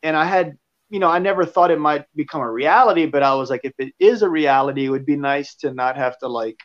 [0.03, 0.57] and I had
[0.89, 3.73] you know, I never thought it might become a reality, but I was like if
[3.79, 6.59] it is a reality, it would be nice to not have to like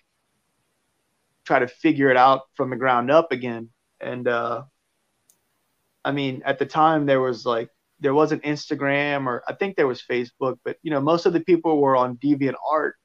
[1.44, 4.62] try to figure it out from the ground up again and uh,
[6.04, 7.68] I mean, at the time there was like
[8.02, 11.40] there wasn't Instagram or I think there was Facebook, but you know, most of the
[11.40, 12.96] people were on Deviant Art.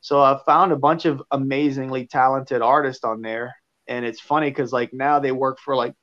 [0.00, 3.54] So I found a bunch of amazingly talented artists on there,
[3.86, 5.94] and it's funny because like now they work for like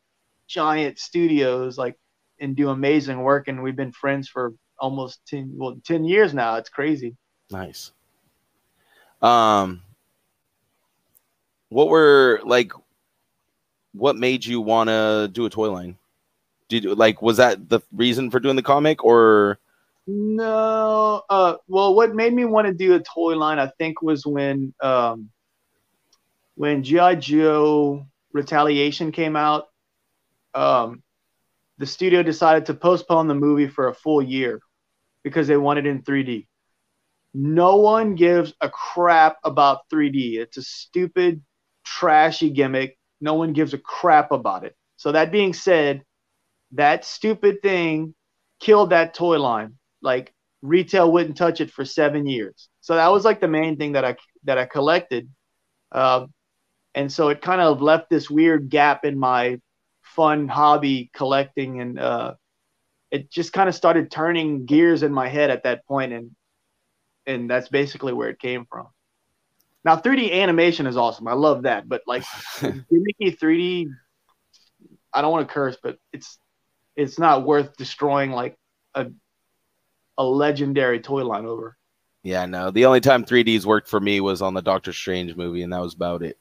[0.48, 1.98] giant studios, like
[2.40, 6.56] and do amazing work, and we've been friends for almost ten well ten years now.
[6.58, 7.18] It's crazy.
[7.50, 7.92] Nice.
[9.20, 9.82] Um,
[11.70, 12.72] what were like
[13.94, 15.98] what made you want to do a toy line?
[16.70, 19.60] Did like was that the reason for doing the comic or?
[20.06, 21.24] No.
[21.30, 24.74] Uh, well, what made me want to do a toy line, I think, was when
[24.82, 25.30] um,
[26.56, 29.68] when GI Joe Retaliation came out.
[30.54, 31.04] Um,
[31.78, 34.62] the studio decided to postpone the movie for a full year
[35.24, 36.48] because they wanted it in 3D.
[37.36, 40.40] No one gives a crap about 3D.
[40.40, 41.44] It's a stupid,
[41.86, 44.76] trashy gimmick no one gives a crap about it.
[44.98, 46.04] So that being said,
[46.72, 48.14] that stupid thing
[48.60, 49.76] killed that toy line.
[50.02, 52.70] Like retail wouldn't touch it for seven years.
[52.82, 55.30] So that was like the main thing that I that I collected,
[55.92, 56.28] uh,
[56.96, 59.60] and so it kind of left this weird gap in my
[60.02, 62.34] fun hobby collecting, and uh,
[63.12, 66.32] it just kind of started turning gears in my head at that point, and
[67.26, 68.88] and that's basically where it came from.
[69.84, 71.28] Now, 3D animation is awesome.
[71.28, 71.88] I love that.
[71.88, 72.24] But like
[72.58, 73.88] gimmicky 3D,
[75.14, 76.38] I don't want to curse, but it's
[76.98, 78.58] it's not worth destroying like
[78.96, 79.08] a
[80.18, 81.78] a legendary toy line over.
[82.24, 82.72] Yeah, no.
[82.72, 85.80] The only time 3Ds worked for me was on the Doctor Strange movie, and that
[85.80, 86.38] was about it.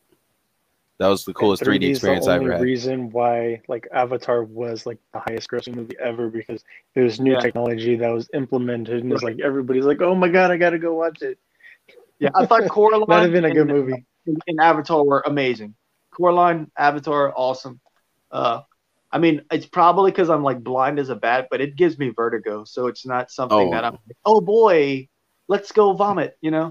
[0.98, 2.62] That was the coolest 3D, 3D experience I ever had.
[2.62, 6.64] Reason why like Avatar was like the highest grossing movie ever because
[6.94, 7.40] there was new yeah.
[7.40, 10.78] technology that was implemented, and it's like everybody's like, "Oh my god, I got to
[10.78, 11.38] go watch it."
[12.18, 13.04] Yeah, I thought Coraline.
[13.08, 14.06] That'd have been a good movie.
[14.26, 15.74] And, Avatar were amazing.
[16.10, 17.78] Coraline, Avatar, awesome.
[18.30, 18.62] Uh,
[19.16, 22.10] I mean, it's probably because I'm like blind as a bat, but it gives me
[22.10, 23.70] vertigo, so it's not something oh.
[23.70, 25.08] that I'm like, oh boy,
[25.48, 26.70] let's go vomit, you know.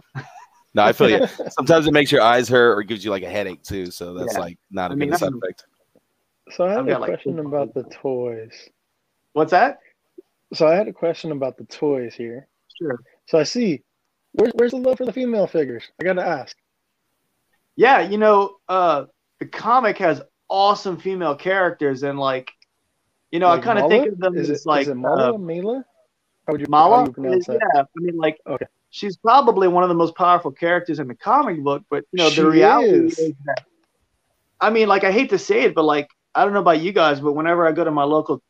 [0.75, 1.25] No, I feel you.
[1.49, 4.33] Sometimes it makes your eyes hurt or gives you like a headache too, so that's
[4.33, 4.39] yeah.
[4.41, 5.65] like not a I mean, good side effect.
[6.51, 8.69] So I have a question like, about the toys.
[9.33, 9.79] What's that?
[10.53, 12.47] So I had a question about the toys here.
[12.77, 12.99] Sure.
[13.25, 13.81] So I see
[14.35, 15.83] Where's where's the love for the female figures?
[15.99, 16.55] I gotta ask.
[17.75, 19.05] Yeah, you know, uh,
[19.39, 22.51] the comic has awesome female characters, and like,
[23.31, 25.33] you know, like I kind of think of them is as it, like is Mala,
[25.33, 25.85] uh, Mila.
[26.45, 27.11] How would you, Mala?
[27.17, 28.65] You is, yeah, I mean, like, okay.
[28.89, 32.29] she's probably one of the most powerful characters in the comic book, but you know,
[32.29, 33.19] she the reality is.
[33.19, 33.65] is that.
[34.61, 36.91] I mean, like, I hate to say it, but like, I don't know about you
[36.91, 38.41] guys, but whenever I go to my local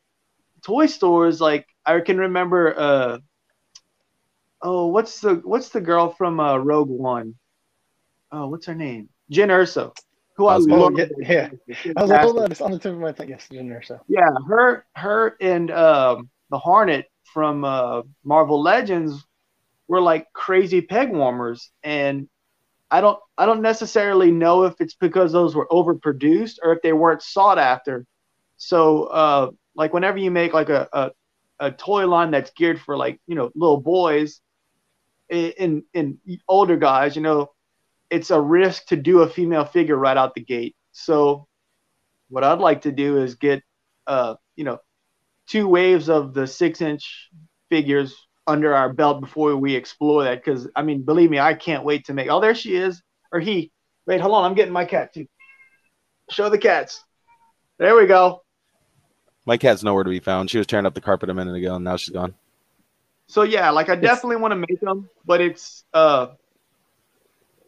[0.62, 2.78] toy stores, like, I can remember.
[2.78, 3.18] uh
[4.62, 7.34] oh, what's the what's the girl from uh, Rogue One?
[8.32, 9.08] Oh, what's her name?
[9.30, 9.96] Jyn Erso.
[10.36, 10.98] Who I, I love.
[10.98, 11.48] Yeah, yeah.
[11.96, 13.30] I was like, hold on, it's on the tip of my thing.
[13.30, 14.00] Yes, Jyn Erso.
[14.08, 19.24] Yeah, her, her, and um, the Hornet from uh, Marvel Legends
[19.88, 22.28] were like crazy peg warmers, and
[22.90, 26.92] I don't I don't necessarily know if it's because those were overproduced or if they
[26.92, 28.06] weren't sought after.
[28.58, 31.10] So uh, like whenever you make like a, a,
[31.60, 34.40] a toy line that's geared for like you know little boys
[35.30, 36.18] and and
[36.48, 37.50] older guys, you know,
[38.10, 40.76] it's a risk to do a female figure right out the gate.
[40.92, 41.46] So
[42.28, 43.62] what I'd like to do is get
[44.06, 44.78] uh you know
[45.46, 47.30] two waves of the six inch
[47.68, 48.14] figures
[48.46, 50.44] under our belt before we explore that.
[50.44, 52.30] Because I mean, believe me, I can't wait to make.
[52.30, 53.72] Oh, there she is, or he.
[54.06, 55.26] Wait, hold on, I'm getting my cat too.
[56.30, 57.02] Show the cats.
[57.78, 58.42] There we go.
[59.44, 60.50] My cat's nowhere to be found.
[60.50, 62.34] She was tearing up the carpet a minute ago, and now she's gone.
[63.28, 66.28] So yeah, like I definitely want to make them, but it's uh,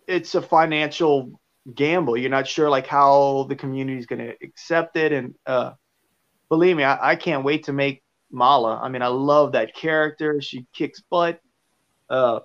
[0.09, 1.41] it's a financial
[1.75, 2.17] gamble.
[2.17, 5.73] You're not sure like how the community is going to accept it, and uh,
[6.49, 8.81] believe me, I, I can't wait to make Mala.
[8.83, 10.41] I mean, I love that character.
[10.41, 11.41] She kicks butt.
[12.11, 12.41] Uh,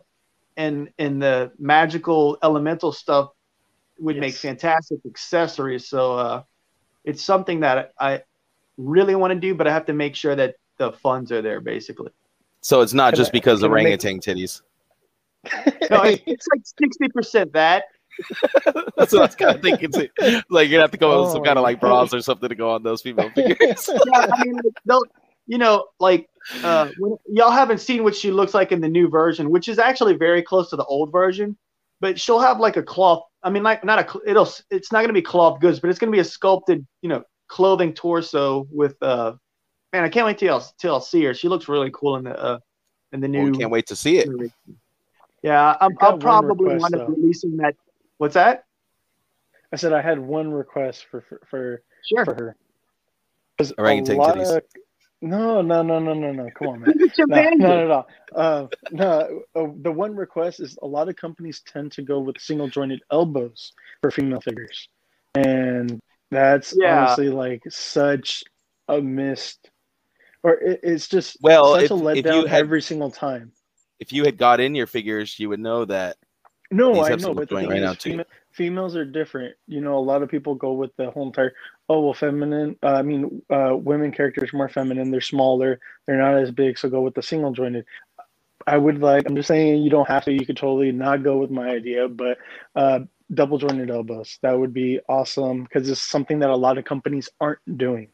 [0.57, 3.29] and and the magical elemental stuff
[3.99, 4.21] would yes.
[4.21, 5.87] make fantastic accessories.
[5.87, 6.43] So uh,
[7.03, 8.21] it's something that I
[8.77, 11.61] really want to do, but I have to make sure that the funds are there,
[11.61, 12.11] basically.
[12.61, 14.21] So it's not just because of orangutan make...
[14.21, 14.61] titties.
[15.91, 17.85] No, it's like sixty percent that.
[18.97, 19.91] That's what I was kind of thinking.
[19.91, 20.41] Too.
[20.49, 22.55] Like you have to come up with some kind of like bras or something to
[22.55, 23.89] go on those female figures.
[24.13, 25.01] yeah, I mean, they'll
[25.47, 26.29] you know, like
[26.63, 29.79] uh, when, y'all haven't seen what she looks like in the new version, which is
[29.79, 31.57] actually very close to the old version.
[31.99, 33.23] But she'll have like a cloth.
[33.43, 34.19] I mean, like not a.
[34.25, 34.49] It'll.
[34.69, 37.09] It's not going to be cloth goods, but it's going to be a sculpted, you
[37.09, 39.01] know, clothing torso with.
[39.01, 39.33] uh
[39.91, 41.35] Man, I can't wait till I'll, till I'll see her.
[41.35, 42.59] She looks really cool in the uh
[43.11, 43.51] in the new.
[43.51, 44.27] Well, can't wait to see it.
[45.43, 47.75] Yeah, I'm, I'll probably request, wind up releasing that.
[48.17, 48.65] What's that?
[49.71, 52.25] I said I had one request for for for, sure.
[52.25, 52.55] for her.
[53.77, 54.57] Orangutan titties.
[54.57, 54.63] Of,
[55.21, 56.49] no, no, no, no, no, no.
[56.57, 56.93] Come on, man.
[57.17, 58.37] no, no, no, no.
[58.37, 62.39] Uh, no uh, the one request is a lot of companies tend to go with
[62.39, 64.89] single jointed elbows for female figures.
[65.35, 67.05] And that's yeah.
[67.05, 68.43] honestly like such
[68.87, 69.69] a missed,
[70.43, 73.53] or it, it's just well, such if, a letdown had, every single time.
[73.99, 76.17] If you had got in your figures, you would know that.
[76.71, 79.55] No, I know, but the thing right is, female, females are different.
[79.67, 81.53] You know, a lot of people go with the whole entire
[81.87, 82.75] oh well, feminine.
[82.81, 85.11] Uh, I mean, uh, women characters are more feminine.
[85.11, 85.79] They're smaller.
[86.05, 86.79] They're not as big.
[86.79, 87.85] So go with the single jointed.
[88.65, 89.27] I would like.
[89.27, 90.33] I'm just saying you don't have to.
[90.33, 92.37] You could totally not go with my idea, but
[92.75, 93.01] uh,
[93.33, 97.29] double jointed elbows that would be awesome because it's something that a lot of companies
[97.39, 98.09] aren't doing.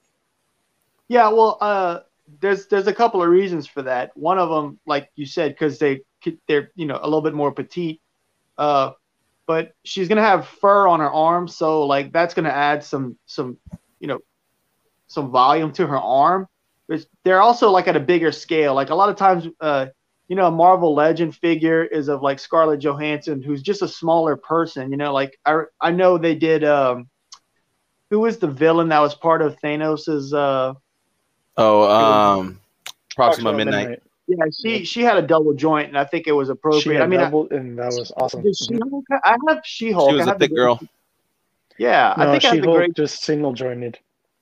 [1.08, 2.00] Yeah, well, uh,
[2.40, 4.16] there's there's a couple of reasons for that.
[4.16, 6.02] One of them, like you said, because they
[6.48, 8.02] they're you know a little bit more petite.
[8.58, 8.92] Uh,
[9.48, 13.58] but she's gonna have fur on her arm, so like that's gonna add some some
[14.00, 14.20] you know
[15.08, 16.48] some volume to her arm.
[16.88, 18.74] But they're also like at a bigger scale.
[18.74, 19.88] Like a lot of times, uh,
[20.28, 24.36] you know, a Marvel Legend figure is of like Scarlett Johansson, who's just a smaller
[24.36, 24.92] person.
[24.92, 26.64] You know, like I I know they did.
[26.64, 27.10] Um,
[28.10, 30.34] who was the villain that was part of Thanos's?
[30.34, 30.74] Uh,
[31.60, 32.60] oh, um,
[33.16, 33.90] Proxima Midnight.
[33.90, 34.04] Midnight.
[34.28, 37.02] Yeah, she she had a double joint, and I think it was appropriate.
[37.02, 38.44] I mean, double, I, and that was awesome.
[38.44, 40.12] She-Hulk, I have She-Hulk.
[40.12, 40.80] She was a thick girl.
[41.80, 42.96] Yeah, no, I think She-Hulk I great.
[42.96, 43.98] Just single jointed.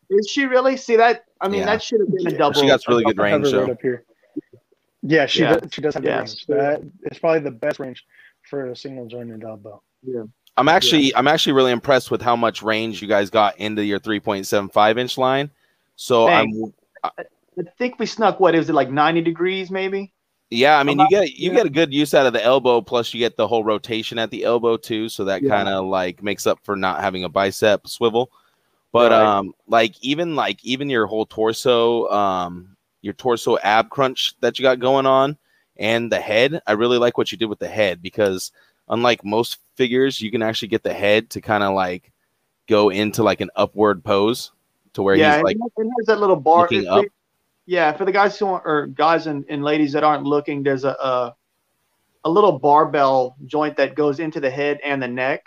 [0.10, 0.76] Is she really?
[0.76, 1.26] See that?
[1.40, 1.68] I mean, yeah.
[1.68, 2.60] that should have been a double.
[2.60, 3.54] She got really good range.
[3.54, 4.04] Right up here.
[5.04, 5.56] Yeah, she yeah.
[5.56, 5.74] does.
[5.74, 6.20] She does have yeah.
[6.20, 6.46] range.
[6.48, 8.06] That it's probably the best range
[8.50, 9.82] for a single jointed elbow.
[10.04, 10.24] Yeah.
[10.58, 14.00] I'm actually I'm actually really impressed with how much range you guys got into your
[14.00, 15.52] 3.75 inch line.
[15.96, 16.58] So Thanks.
[16.58, 17.24] I'm I
[17.78, 20.14] think we snuck what is it like 90 degrees maybe?
[20.50, 21.58] Yeah, I mean you get you yeah.
[21.58, 24.32] get a good use out of the elbow, plus you get the whole rotation at
[24.32, 25.50] the elbow too, so that yeah.
[25.50, 28.32] kind of like makes up for not having a bicep swivel.
[28.94, 29.22] But right.
[29.22, 34.64] um, like even like even your whole torso, um, your torso ab crunch that you
[34.64, 35.38] got going on,
[35.76, 38.54] and the head, I really like what you did with the head because
[38.88, 42.14] unlike most figures, you can actually get the head to kind of like
[42.70, 44.52] go into like an upward pose
[44.94, 47.06] to where yeah, he's like and there's that little bar looking up
[47.68, 50.86] yeah, for the guys who aren't, or guys and, and ladies that aren't looking, there's
[50.86, 51.36] a, a,
[52.24, 55.46] a little barbell joint that goes into the head and the neck.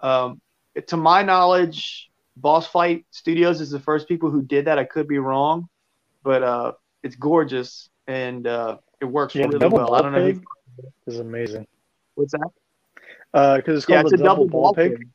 [0.00, 0.40] Um,
[0.86, 4.78] to my knowledge, Boss Fight Studios is the first people who did that.
[4.78, 5.68] I could be wrong,
[6.22, 9.94] but uh, it's gorgeous and uh, it works yeah, really well.
[9.94, 10.26] I don't know.
[10.26, 10.38] If
[11.06, 11.66] is amazing.
[12.14, 12.50] What's that?
[13.32, 14.96] Because uh, it's called yeah, it's a double, double ball peg.
[14.96, 15.08] peg.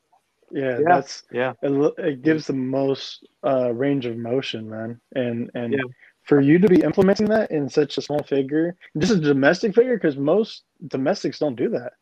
[0.51, 1.53] Yeah, yeah, that's yeah.
[1.61, 5.79] It, it gives the most uh, range of motion, man, and and yeah
[6.25, 9.95] for you to be implementing that in such a small figure, just a domestic figure,
[9.95, 11.93] because most domestics don't do that.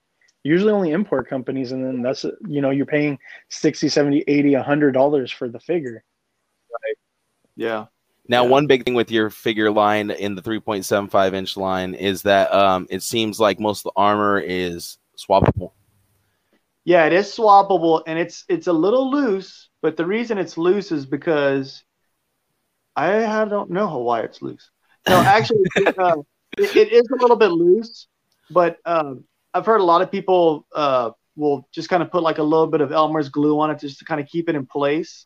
[0.44, 5.34] Usually only import companies, and then that's, you know, you're paying 60, 70, 80, $100
[5.34, 6.04] for the figure.
[6.72, 6.96] Right.
[7.56, 7.86] Yeah.
[8.30, 8.50] Now, yeah.
[8.50, 12.88] one big thing with your figure line in the 3.75 inch line is that um,
[12.90, 15.72] it seems like most of the armor is swappable.
[16.86, 19.70] Yeah, it is swappable, and it's it's a little loose.
[19.82, 21.84] But the reason it's loose is because
[22.96, 24.70] I, don't know why it's loose.
[25.08, 25.64] No, actually,
[25.98, 26.16] uh,
[26.58, 28.08] it, it is a little bit loose,
[28.50, 32.38] but um, I've heard a lot of people uh, will just kind of put like
[32.38, 34.66] a little bit of Elmer's glue on it just to kind of keep it in
[34.66, 35.26] place.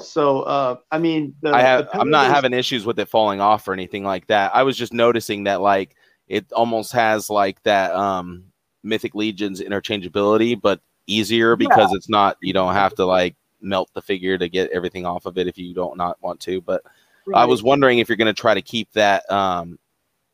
[0.00, 3.68] So, uh, I mean, the, I have, I'm not having issues with it falling off
[3.68, 4.54] or anything like that.
[4.54, 5.94] I was just noticing that like
[6.28, 8.44] it almost has like that um,
[8.82, 11.96] Mythic Legions interchangeability, but easier because yeah.
[11.96, 15.38] it's not you don't have to like melt the figure to get everything off of
[15.38, 16.60] it if you don't not want to.
[16.60, 16.82] But
[17.26, 17.42] right.
[17.42, 19.78] I was wondering if you're going to try to keep that um,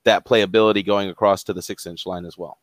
[0.04, 2.58] that playability going across to the six inch line as well.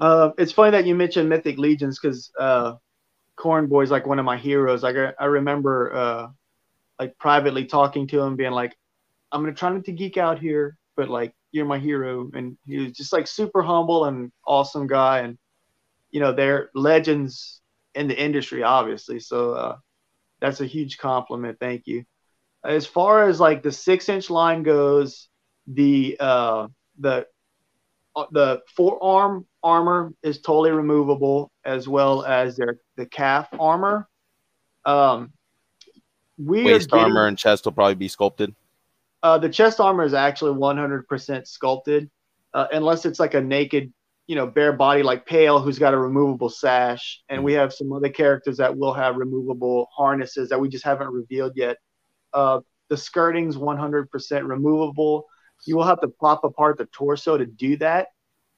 [0.00, 2.74] Uh, it's funny that you mentioned Mythic Legions because uh,
[3.36, 4.82] Corn Boy's like one of my heroes.
[4.82, 6.28] Like I, I remember uh,
[6.98, 8.76] like privately talking to him, being like,
[9.32, 12.78] "I'm gonna try not to geek out here, but like you're my hero," and he
[12.78, 15.38] was just like super humble and awesome guy, and
[16.10, 17.60] you know they're legends
[17.94, 19.20] in the industry, obviously.
[19.20, 19.76] So uh,
[20.40, 21.58] that's a huge compliment.
[21.60, 22.04] Thank you.
[22.64, 25.28] As far as like the six inch line goes,
[25.66, 27.26] the uh, the
[28.16, 34.08] uh, the forearm armor is totally removable, as well as their the calf armor.
[34.84, 35.32] Um,
[36.36, 38.54] we waist getting, armor and chest will probably be sculpted.
[39.24, 42.10] Uh, the chest armor is actually 100% sculpted,
[42.52, 43.90] uh, unless it's like a naked,
[44.26, 47.90] you know, bare body like Pale, who's got a removable sash, and we have some
[47.90, 51.78] other characters that will have removable harnesses that we just haven't revealed yet.
[52.34, 52.60] Uh,
[52.90, 55.24] the skirting's 100% removable.
[55.66, 58.08] You will have to pop apart the torso to do that,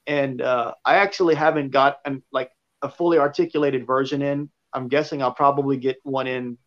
[0.05, 2.51] and uh, I actually haven't got an, like
[2.81, 4.49] a fully articulated version in.
[4.73, 6.57] I'm guessing I'll probably get one in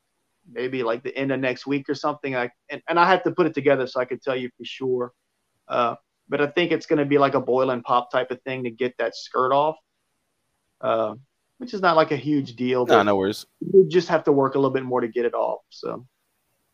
[0.51, 2.37] maybe like the end of next week or something.
[2.37, 4.65] I and, and I have to put it together so I can tell you for
[4.65, 5.13] sure.
[5.69, 5.97] Uh,
[6.29, 8.65] but I think it's going to be like a boil and pop type of thing
[8.65, 9.77] to get that skirt off,
[10.81, 11.15] uh,
[11.59, 12.87] which is not like a huge deal.
[12.87, 13.47] No, no worries.
[13.61, 15.61] You just have to work a little bit more to get it off.
[15.71, 16.07] So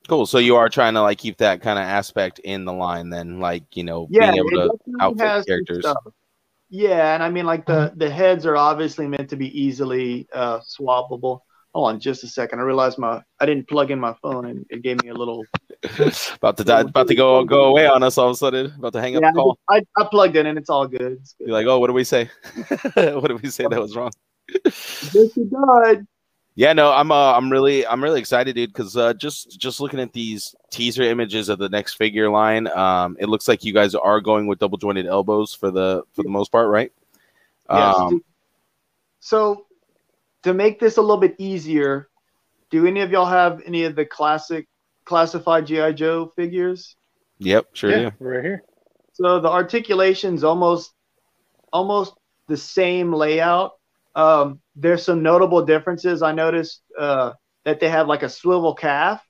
[0.09, 0.27] cool.
[0.27, 3.41] So you are trying to like keep that kind of aspect in the line, then,
[3.41, 5.87] like you know, yeah, being able to outfit characters.
[6.69, 10.61] Yeah, and I mean, like the the heads are obviously meant to be easily uh,
[10.61, 11.41] swappable.
[11.77, 12.59] Hold on, just a second.
[12.59, 15.45] I realized my I didn't plug in my phone, and it gave me a little
[16.37, 18.73] about to die, about to go go away on us all of a sudden.
[18.79, 19.59] About to hang up the call.
[19.69, 21.19] I, I plugged in, and it's all good.
[21.21, 21.49] It's good.
[21.49, 22.31] You're like, oh, what did we say?
[22.95, 24.11] what did we say that was wrong?
[25.13, 26.07] You died.
[26.55, 30.01] Yeah, no, I'm uh, I'm really I'm really excited, dude, because uh, just just looking
[30.01, 33.95] at these teaser images of the next figure line, um, it looks like you guys
[33.95, 36.91] are going with double jointed elbows for the for the most part, right?
[37.69, 37.97] Yes.
[37.99, 38.25] Um,
[39.21, 39.66] so
[40.43, 42.09] to make this a little bit easier,
[42.71, 44.69] do any of y'all have any of the classic
[45.05, 46.97] classified GI Joe figures?
[47.39, 48.17] Yep, sure yeah, do.
[48.21, 48.63] Right here.
[49.13, 50.93] So the articulation's almost
[51.73, 52.15] almost
[52.49, 53.73] the same layout
[54.17, 56.23] um, there's some notable differences.
[56.23, 59.23] I noticed uh, that they have like a swivel calf.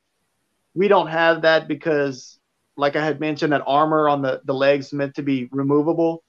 [0.75, 2.38] We don't have that because,
[2.77, 6.23] like I had mentioned, that armor on the, the legs meant to be removable.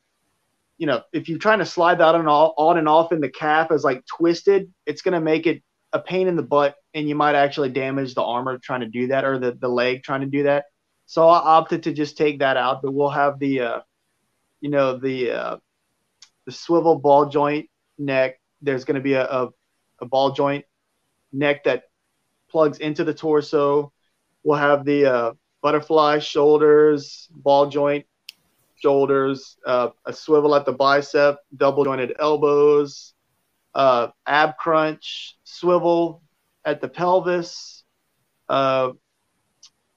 [0.78, 3.30] You know, if you're trying to slide that on, all, on and off in the
[3.30, 5.64] calf as like twisted, it's going to make it
[5.94, 9.08] a pain in the butt and you might actually damage the armor trying to do
[9.08, 10.66] that or the, the leg trying to do that.
[11.06, 13.80] So I opted to just take that out, but we'll have the, uh,
[14.60, 15.58] you know, the, uh,
[16.46, 19.50] the swivel ball joint neck there's going to be a, a,
[20.02, 20.66] a, ball joint
[21.32, 21.84] neck that
[22.50, 23.92] plugs into the torso.
[24.44, 28.06] We'll have the uh, butterfly shoulders, ball joint
[28.82, 33.14] shoulders, uh, a swivel at the bicep, double jointed elbows,
[33.74, 36.22] uh, ab crunch, swivel
[36.66, 37.84] at the pelvis.
[38.50, 38.92] Uh,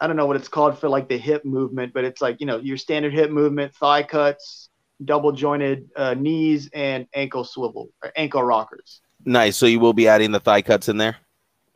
[0.01, 2.47] I don't know what it's called for like the hip movement, but it's like, you
[2.47, 4.71] know, your standard hip movement, thigh cuts,
[5.05, 9.03] double jointed uh, knees and ankle swivel or ankle rockers.
[9.27, 9.57] Nice.
[9.57, 11.17] So you will be adding the thigh cuts in there.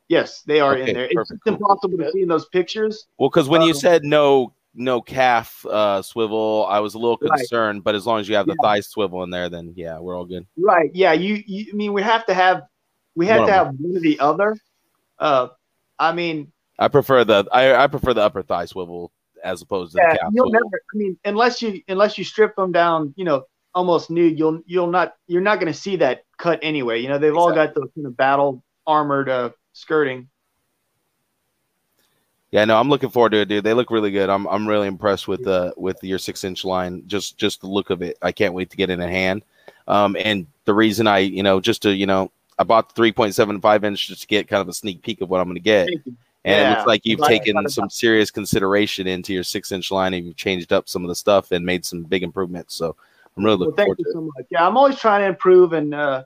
[0.08, 1.08] Yes, they are okay, in there.
[1.14, 1.40] Perfect.
[1.44, 3.06] It's impossible to see in those pictures.
[3.18, 7.16] Well, because when um, you said no, no calf uh, swivel, I was a little
[7.16, 7.78] concerned.
[7.78, 7.84] Right.
[7.84, 8.68] But as long as you have the yeah.
[8.68, 10.46] thigh swivel in there, then yeah, we're all good.
[10.56, 10.90] Right.
[10.94, 11.12] Yeah.
[11.12, 11.42] You.
[11.46, 12.62] you I mean, we have to have.
[13.16, 14.56] We have one to have one or the other.
[15.18, 15.48] Uh,
[15.98, 16.52] I mean.
[16.78, 19.12] I prefer the I, I prefer the upper thigh swivel
[19.44, 20.64] as opposed to yeah, You'll never.
[20.64, 23.44] I mean, unless you unless you strip them down, you know,
[23.74, 27.00] almost nude, you'll you'll not you're not going to see that cut anyway.
[27.00, 27.40] You know, they've exactly.
[27.42, 30.28] all got the kind of battle armored uh, skirting.
[32.54, 33.64] Yeah, no, I'm looking forward to it, dude.
[33.64, 34.30] They look really good.
[34.30, 37.02] I'm I'm really impressed with the uh, with your six inch line.
[37.08, 38.16] Just just the look of it.
[38.22, 39.42] I can't wait to get it in hand.
[39.88, 43.82] Um, and the reason I, you know, just to you know, I bought the 3.75
[43.82, 45.88] inch just to get kind of a sneak peek of what I'm going to get.
[45.88, 46.04] And
[46.44, 46.68] yeah.
[46.68, 50.36] it looks like you've taken some serious consideration into your six inch line and you've
[50.36, 52.76] changed up some of the stuff and made some big improvements.
[52.76, 52.94] So
[53.36, 54.46] I'm really looking well, thank you so much.
[54.50, 56.22] Yeah, I'm always trying to improve and uh,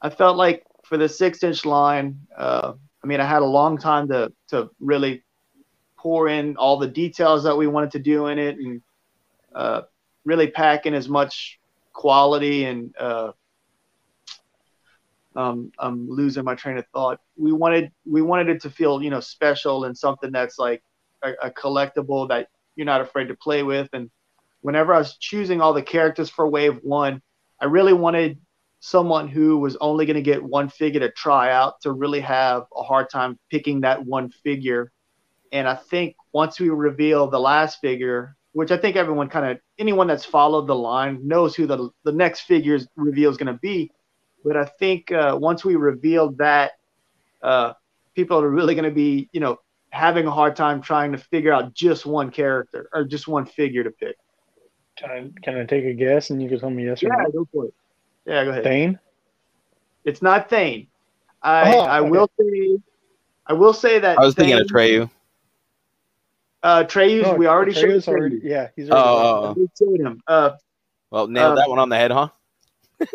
[0.00, 2.72] I felt like for the six inch line, uh,
[3.04, 5.22] I mean, I had a long time to to really
[6.02, 8.82] pour in all the details that we wanted to do in it, and
[9.54, 9.82] uh,
[10.24, 11.58] really pack in as much
[11.92, 13.32] quality and uh,
[15.36, 17.20] um, I'm losing my train of thought.
[17.36, 20.82] We wanted we wanted it to feel you know special and something that's like
[21.22, 23.88] a, a, collectible that you're not afraid to play with.
[23.92, 24.10] And
[24.60, 27.22] whenever I was choosing all the characters for Wave One,
[27.60, 28.38] I really wanted
[28.80, 32.64] someone who was only going to get one figure to try out to really have
[32.76, 34.90] a hard time picking that one figure.
[35.52, 39.58] And I think once we reveal the last figure, which I think everyone kind of
[39.78, 43.60] anyone that's followed the line knows who the the next figure's reveal is going to
[43.60, 43.92] be
[44.44, 46.72] but I think uh, once we reveal that,
[47.42, 47.72] uh,
[48.14, 49.58] people are really going to be, you know,
[49.90, 53.84] having a hard time trying to figure out just one character or just one figure
[53.84, 54.16] to pick.
[54.96, 57.12] Can I, can I take a guess and you can tell me yes yeah, or
[57.12, 57.18] no?
[57.18, 57.74] Yeah, go for it.
[58.26, 58.64] Yeah, go ahead.
[58.64, 58.98] Thane?
[60.04, 60.88] It's not Thane.
[61.42, 62.10] I, oh, I okay.
[62.10, 62.78] will say
[63.46, 65.10] I will say that I was Thane, thinking of Treyu.
[66.62, 69.68] Uh Treyu's no, we already Treyu's showed already, yeah, he's already oh, oh, oh.
[69.78, 70.22] showed him.
[70.26, 70.50] Uh
[71.10, 72.28] well nailed um, that one on the head, huh?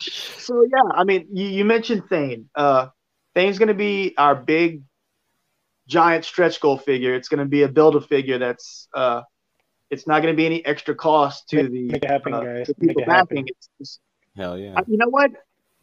[0.00, 2.48] so yeah, I mean, you, you mentioned Thane.
[2.54, 2.88] Uh,
[3.34, 4.82] Thane's going to be our big,
[5.86, 7.14] giant stretch goal figure.
[7.14, 8.88] It's going to be a build a figure that's.
[8.94, 9.22] Uh,
[9.90, 12.40] it's not going to be any extra cost to make, the make it happen, uh,
[12.40, 12.70] guys.
[12.80, 13.46] people backing.
[14.36, 14.78] Hell yeah!
[14.86, 15.32] You know what?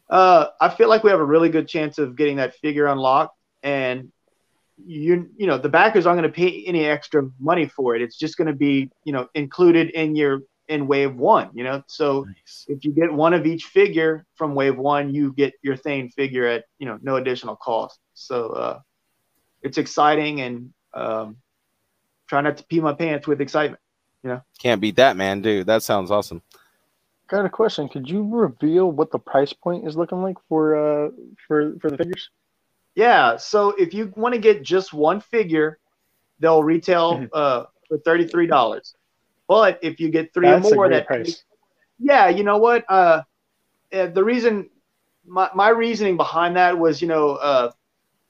[0.09, 3.37] Uh, I feel like we have a really good chance of getting that figure unlocked,
[3.63, 4.11] and
[4.85, 8.01] you you know the backers aren't going to pay any extra money for it.
[8.01, 11.83] It's just going to be you know included in your in wave one, you know.
[11.87, 12.65] So nice.
[12.67, 16.45] if you get one of each figure from wave one, you get your Thane figure
[16.45, 17.99] at you know no additional cost.
[18.13, 18.79] So uh,
[19.61, 21.37] it's exciting and um,
[22.27, 23.81] try not to pee my pants with excitement.
[24.23, 25.67] You know, can't beat that, man, dude.
[25.67, 26.41] That sounds awesome.
[27.27, 27.89] Got a question.
[27.89, 31.09] Could you reveal what the price point is looking like for uh
[31.47, 32.29] for for the figures?
[32.97, 33.37] Yeah.
[33.37, 35.77] So if you want to get just one figure,
[36.39, 37.25] they'll retail mm-hmm.
[37.31, 38.95] uh for thirty three dollars.
[39.47, 41.43] But if you get three That's or more, that price.
[41.99, 42.83] yeah, you know what?
[42.89, 43.21] Uh,
[43.91, 44.71] eh, the reason
[45.27, 47.71] my, my reasoning behind that was, you know, uh,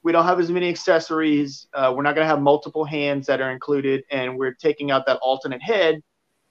[0.03, 1.67] we don't have as many accessories.
[1.73, 5.05] Uh, we're not going to have multiple hands that are included, and we're taking out
[5.05, 6.03] that alternate head.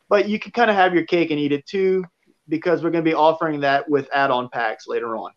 [0.08, 2.02] But you can kind of have your cake and eat it too,
[2.48, 5.32] because we're going to be offering that with add-on packs later on.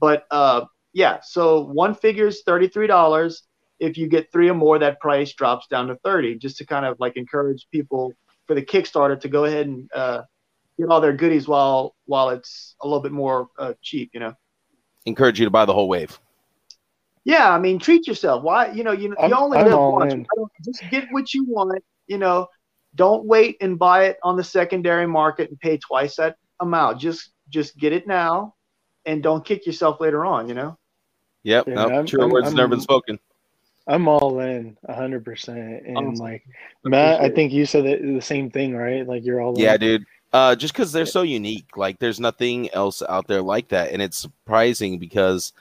[0.00, 0.64] But uh,
[0.96, 3.42] yeah, so one figure is thirty-three dollars.
[3.78, 6.86] If you get three or more, that price drops down to thirty, just to kind
[6.86, 8.14] of like encourage people
[8.46, 10.22] for the Kickstarter to go ahead and uh,
[10.78, 14.08] get all their goodies while while it's a little bit more uh, cheap.
[14.14, 14.32] You know,
[15.04, 16.18] encourage you to buy the whole wave.
[17.24, 18.42] Yeah, I mean, treat yourself.
[18.42, 20.26] Why, you know, you, you only I'm live once.
[20.64, 21.84] Just get what you want.
[22.06, 22.46] You know,
[22.94, 27.00] don't wait and buy it on the secondary market and pay twice that amount.
[27.00, 28.54] Just just get it now,
[29.04, 30.48] and don't kick yourself later on.
[30.48, 30.78] You know.
[31.46, 31.68] Yep.
[31.68, 33.20] Yeah, nope, true I'm, words I'm, never been spoken.
[33.86, 35.86] I'm all in hundred percent.
[35.86, 36.14] And awesome.
[36.14, 36.44] like
[36.84, 39.06] Matt, I think you said the same thing, right?
[39.06, 39.80] Like you're all Yeah, in.
[39.80, 40.06] dude.
[40.32, 41.76] Uh, just because they're so unique.
[41.76, 43.92] Like there's nothing else out there like that.
[43.92, 45.52] And it's surprising because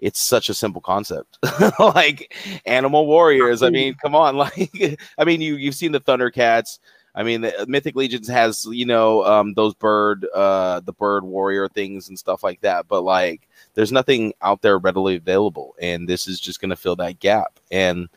[0.00, 1.38] it's such a simple concept.
[1.78, 2.34] like
[2.64, 3.62] animal warriors.
[3.62, 4.36] I mean, come on.
[4.38, 6.78] Like I mean you you've seen the Thundercats.
[7.14, 11.68] I mean, the Mythic Legions has you know um, those bird, uh, the bird warrior
[11.68, 12.88] things and stuff like that.
[12.88, 16.96] But like, there's nothing out there readily available, and this is just going to fill
[16.96, 17.60] that gap.
[17.70, 18.08] And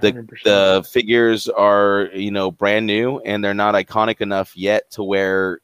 [0.00, 0.42] the 100%.
[0.44, 5.60] the figures are you know brand new, and they're not iconic enough yet to where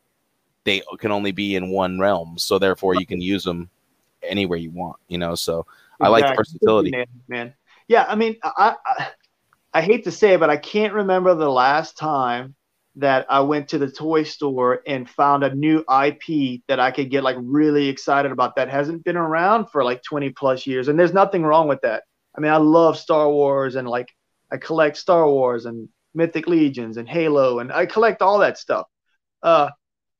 [0.64, 2.38] they can only be in one realm.
[2.38, 3.68] So therefore, you can use them
[4.22, 4.96] anywhere you want.
[5.08, 5.66] You know, so
[6.00, 6.06] exactly.
[6.06, 7.54] I like the versatility, man.
[7.86, 9.08] Yeah, I mean, I, I
[9.74, 12.54] I hate to say it, but I can't remember the last time
[12.96, 17.10] that I went to the toy store and found a new IP that I could
[17.10, 20.88] get like really excited about that hasn't been around for like 20 plus years.
[20.88, 22.04] And there's nothing wrong with that.
[22.36, 24.08] I mean, I love Star Wars and like
[24.52, 28.86] I collect Star Wars and Mythic Legions and Halo and I collect all that stuff.
[29.42, 29.70] Uh,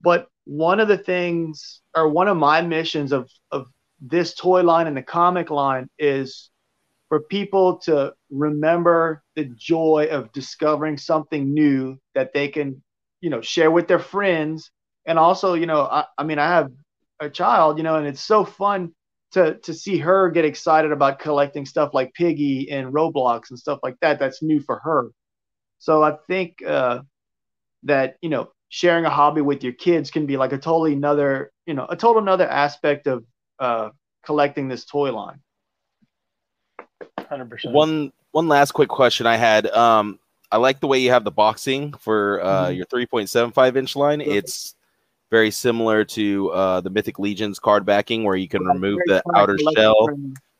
[0.01, 3.67] but one of the things or one of my missions of, of
[4.01, 6.51] this toy line and the comic line is
[7.15, 12.83] for people to remember the joy of discovering something new that they can,
[13.21, 14.73] you know, share with their friends.
[15.07, 16.73] And also, you know, I, I mean, I have
[17.21, 18.93] a child, you know, and it's so fun
[19.31, 23.79] to to see her get excited about collecting stuff like Piggy and Roblox and stuff
[23.85, 24.19] like that.
[24.19, 25.13] That's new for her.
[25.79, 27.03] So I think uh,
[27.85, 31.53] that you know sharing a hobby with your kids can be like a totally another
[31.65, 33.25] you know a total another aspect of
[33.61, 33.91] uh,
[34.27, 35.44] collecting this toy line.
[37.31, 37.73] 100%.
[37.73, 39.67] One one last quick question I had.
[39.69, 40.19] Um,
[40.51, 42.77] I like the way you have the boxing for uh, mm-hmm.
[42.77, 44.21] your 3.75 inch line.
[44.21, 44.75] It's
[45.31, 49.59] very similar to uh, the Mythic Legions card backing, where you can remove the outer
[49.75, 50.09] shell,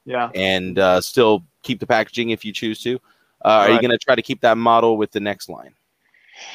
[0.05, 2.97] yeah, and uh, still keep the packaging if you choose to.
[2.97, 2.99] Uh,
[3.45, 3.71] right.
[3.71, 5.75] Are you going to try to keep that model with the next line?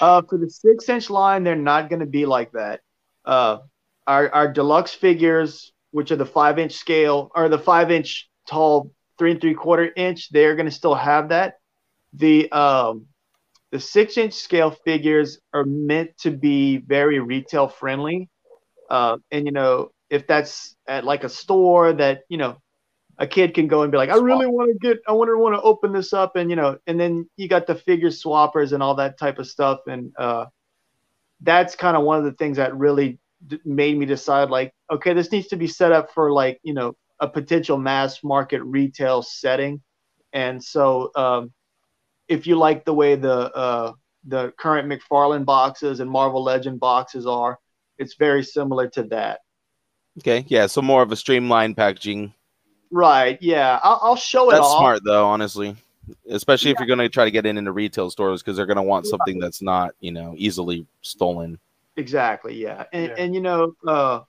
[0.01, 2.81] Uh, for the six inch line, they're not going to be like that.
[3.23, 3.59] Uh,
[4.07, 8.91] our our deluxe figures, which are the five inch scale or the five inch tall,
[9.19, 11.59] three and three quarter inch, they're going to still have that.
[12.13, 13.05] The um,
[13.71, 18.29] the six inch scale figures are meant to be very retail friendly.
[18.89, 22.57] Uh, and you know, if that's at like a store that, you know,
[23.19, 25.37] a kid can go and be like, I really want to get, I want to
[25.37, 26.35] want to open this up.
[26.35, 29.47] And, you know, and then you got the figure swappers and all that type of
[29.47, 29.81] stuff.
[29.87, 30.45] And, uh,
[31.41, 35.13] that's kind of one of the things that really d- made me decide like, okay,
[35.13, 39.21] this needs to be set up for like, you know, a potential mass market retail
[39.21, 39.81] setting.
[40.33, 41.53] And so, um,
[42.27, 43.93] if you like the way the uh,
[44.25, 47.57] the current McFarlane boxes and Marvel Legend boxes are,
[47.97, 49.39] it's very similar to that.
[50.19, 52.33] Okay, yeah, so more of a streamlined packaging.
[52.91, 53.37] Right.
[53.41, 54.53] Yeah, I'll, I'll show it.
[54.53, 55.75] That's smart though, honestly,
[56.29, 56.73] especially yeah.
[56.73, 58.83] if you're going to try to get in into retail stores because they're going to
[58.83, 61.59] want something that's not you know easily stolen.
[61.97, 62.55] Exactly.
[62.55, 63.15] Yeah, and yeah.
[63.17, 64.21] and you know, uh,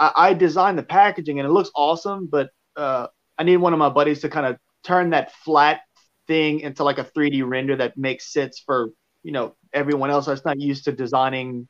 [0.00, 3.06] I, I designed the packaging and it looks awesome, but uh,
[3.38, 5.82] I need one of my buddies to kind of turn that flat
[6.26, 8.90] thing into like a 3D render that makes sense for
[9.22, 11.68] you know everyone else that's not used to designing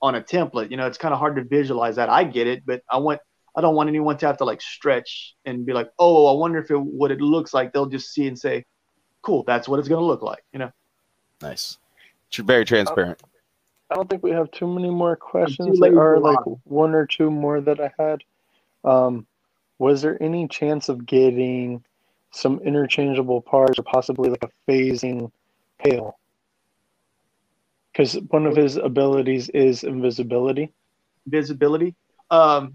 [0.00, 0.70] on a template.
[0.70, 2.08] You know, it's kind of hard to visualize that.
[2.08, 3.20] I get it, but I want
[3.56, 6.58] I don't want anyone to have to like stretch and be like, oh, I wonder
[6.58, 7.72] if it what it looks like.
[7.72, 8.64] They'll just see and say,
[9.22, 10.42] cool, that's what it's gonna look like.
[10.52, 10.70] You know.
[11.42, 11.78] Nice.
[12.32, 13.22] Very transparent.
[13.90, 15.78] I don't think we have too many more questions.
[15.78, 18.22] There are like one or two more that I had.
[18.84, 19.26] Um,
[19.78, 21.84] was there any chance of getting
[22.36, 25.30] some interchangeable parts or possibly like a phasing
[25.78, 26.18] hail.
[27.92, 30.72] Because one of his abilities is invisibility.
[31.26, 31.94] Visibility.
[32.30, 32.74] Um,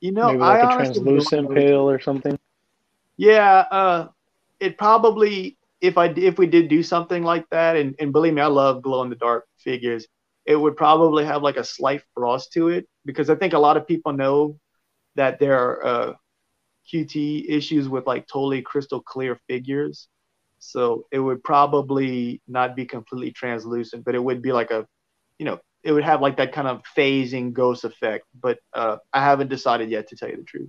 [0.00, 2.38] you know, maybe like I a translucent Pale or something.
[3.16, 4.08] Yeah, uh,
[4.58, 8.42] it probably if I if we did do something like that, and, and believe me,
[8.42, 10.08] I love glow in the dark figures.
[10.46, 13.76] It would probably have like a slight frost to it because I think a lot
[13.76, 14.58] of people know
[15.16, 16.12] that there are uh,
[16.92, 20.08] QT issues with like totally crystal clear figures.
[20.58, 24.86] So it would probably not be completely translucent, but it would be like a,
[25.38, 28.26] you know, it would have like that kind of phasing ghost effect.
[28.38, 30.68] But uh, I haven't decided yet to tell you the truth.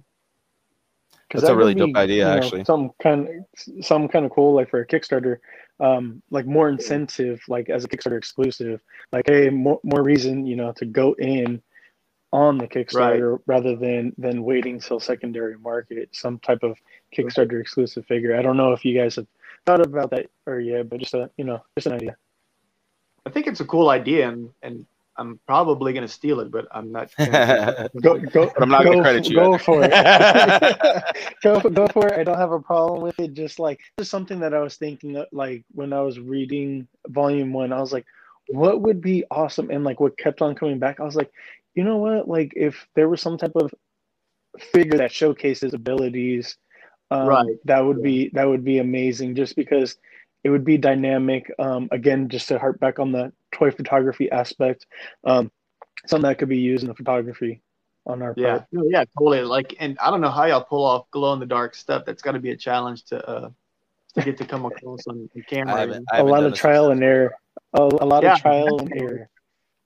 [1.34, 2.66] That's that a really be, dope idea, you know, actually.
[2.66, 5.38] Some kind, of, some kind of cool, like for a Kickstarter,
[5.82, 10.56] um, like more incentive, like as a Kickstarter exclusive, like hey, more, more reason, you
[10.56, 11.62] know, to go in
[12.32, 13.42] on the Kickstarter right.
[13.48, 16.10] rather than than waiting till secondary market.
[16.12, 16.78] Some type of
[17.16, 18.38] Kickstarter exclusive figure.
[18.38, 19.28] I don't know if you guys have
[19.66, 22.16] thought about that or yeah, but just a you know just an idea.
[23.26, 24.86] I think it's a cool idea, and and
[25.22, 27.12] I'm probably going to steal it, but I'm not.
[28.02, 29.36] go, go, but I'm not going to credit you.
[29.36, 29.92] Go for it.
[31.44, 32.20] go, go for it.
[32.20, 33.34] I don't have a problem with it.
[33.34, 37.54] Just like just something that I was thinking, of, like when I was reading Volume
[37.54, 38.08] One, I was like,
[38.48, 39.70] what would be awesome?
[39.70, 41.32] And like what kept on coming back, I was like,
[41.76, 42.28] you know what?
[42.28, 43.72] Like if there was some type of
[44.74, 46.58] figure that showcases abilities,
[47.12, 47.58] um, right?
[47.66, 48.04] That would yeah.
[48.04, 49.36] be that would be amazing.
[49.36, 49.98] Just because
[50.44, 51.52] it would be dynamic.
[51.60, 54.86] Um, again, just to harp back on the toy photography aspect,
[55.24, 55.52] um,
[56.06, 57.62] something that could be used in the photography
[58.06, 59.42] on our yeah, no, yeah, totally.
[59.42, 62.04] Like, and I don't know how y'all pull off glow in the dark stuff.
[62.06, 63.50] That's got to be a challenge to uh
[64.16, 65.76] to get to come across on, on camera.
[65.76, 67.34] I haven't, I haven't a lot of trial and error.
[67.74, 69.30] A, a lot yeah, of trial and error.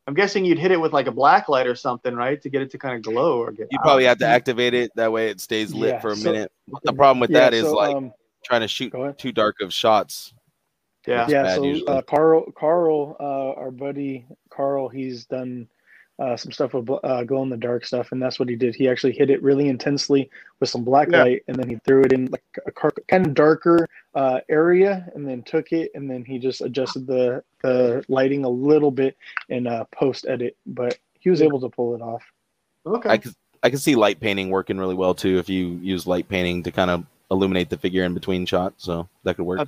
[0.08, 2.62] I'm guessing you'd hit it with like a black light or something, right, to get
[2.62, 3.68] it to kind of glow or get.
[3.72, 6.32] You probably have to activate it that way it stays lit yeah, for a so,
[6.32, 6.52] minute.
[6.84, 8.14] The problem with yeah, that is so, like um,
[8.44, 10.34] trying to shoot too dark of shots.
[11.08, 11.56] Yeah, yeah.
[11.56, 15.68] So uh, Carl, Carl, uh, our buddy Carl, he's done
[16.18, 18.76] uh, some stuff with uh, glow in the dark stuff, and that's what he did.
[18.76, 20.30] He actually hit it really intensely
[20.60, 21.24] with some black yeah.
[21.24, 25.12] light, and then he threw it in like a car- kind of darker uh, area,
[25.14, 29.18] and then took it, and then he just adjusted the the lighting a little bit
[29.50, 32.24] in uh, post edit, but he was able to pull it off.
[32.86, 36.08] Okay, I can I can see light painting working really well too if you use
[36.08, 39.68] light painting to kind of illuminate the figure in between shots, so that could work.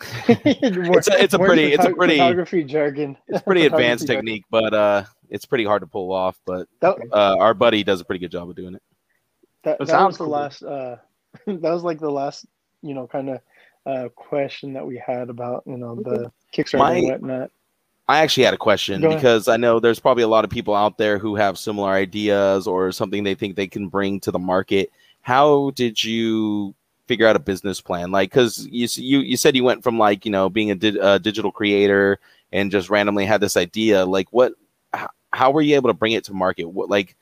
[0.00, 3.16] It's a, it's a pretty it's a pretty photography jargon.
[3.28, 6.38] It's pretty advanced technique, but uh, it's pretty hard to pull off.
[6.44, 8.82] But that, uh, our buddy does a pretty good job of doing it.
[9.64, 10.32] That, that, was the cool.
[10.32, 10.62] last.
[10.62, 10.96] Uh,
[11.46, 12.46] that was like the last,
[12.82, 13.40] you know, kind of
[13.86, 17.50] uh, question that we had about you know the Kickstarter My, and whatnot.
[18.08, 19.58] I actually had a question Go because ahead.
[19.58, 22.92] I know there's probably a lot of people out there who have similar ideas or
[22.92, 24.90] something they think they can bring to the market.
[25.22, 26.74] How did you
[27.06, 30.24] figure out a business plan like because you, you you said you went from like
[30.24, 32.18] you know being a, di- a, digital creator
[32.52, 34.54] and just randomly had this idea like what
[35.36, 36.64] how were you able to bring it to market?
[36.64, 37.16] What like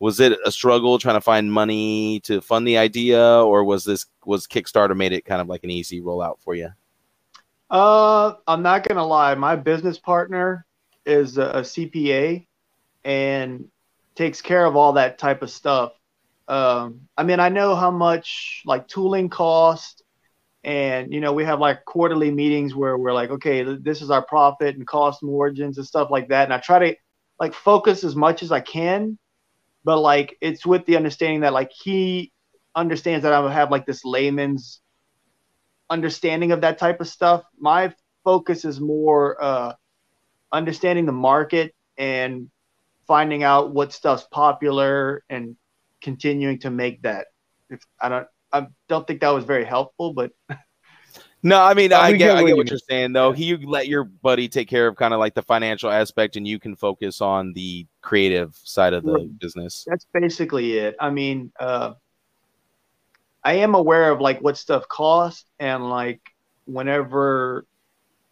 [0.00, 4.06] was it a struggle trying to find money to fund the idea, or was this
[4.24, 6.70] was Kickstarter made it kind of like an easy rollout for you?
[7.70, 9.34] Uh, I'm not gonna lie.
[9.34, 10.66] My business partner
[11.06, 12.44] is a, a CPA
[13.04, 13.68] and
[14.14, 15.92] takes care of all that type of stuff.
[16.48, 20.02] Um, I mean, I know how much like tooling cost,
[20.62, 24.24] and you know, we have like quarterly meetings where we're like, okay, this is our
[24.24, 26.44] profit and cost margins and stuff like that.
[26.44, 26.96] And I try to
[27.40, 29.18] like focus as much as I can,
[29.84, 32.32] but like it's with the understanding that like he
[32.74, 34.80] understands that I have like this layman's
[35.90, 37.44] understanding of that type of stuff.
[37.58, 39.74] My focus is more uh,
[40.52, 42.50] understanding the market and
[43.06, 45.56] finding out what stuff's popular and
[46.04, 47.28] continuing to make that.
[47.70, 50.30] If I don't, I don't think that was very helpful, but.
[51.46, 53.30] No, I mean, I, get, I get what you're saying though.
[53.30, 56.58] He let your buddy take care of kind of like the financial aspect, and you
[56.58, 59.38] can focus on the creative side of the right.
[59.38, 59.84] business.
[59.86, 60.96] That's basically it.
[60.98, 61.92] I mean, uh,
[63.44, 66.22] I am aware of like what stuff costs, and like
[66.64, 67.66] whenever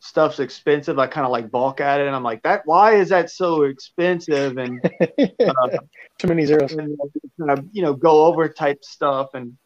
[0.02, 3.10] stuff's expensive, I kind of like balk at it, and I'm like, that why is
[3.10, 4.58] that so expensive?
[4.58, 5.78] And uh,
[6.18, 6.72] too many zeros.
[6.72, 6.98] And,
[7.38, 9.56] kind of you know go over type stuff, and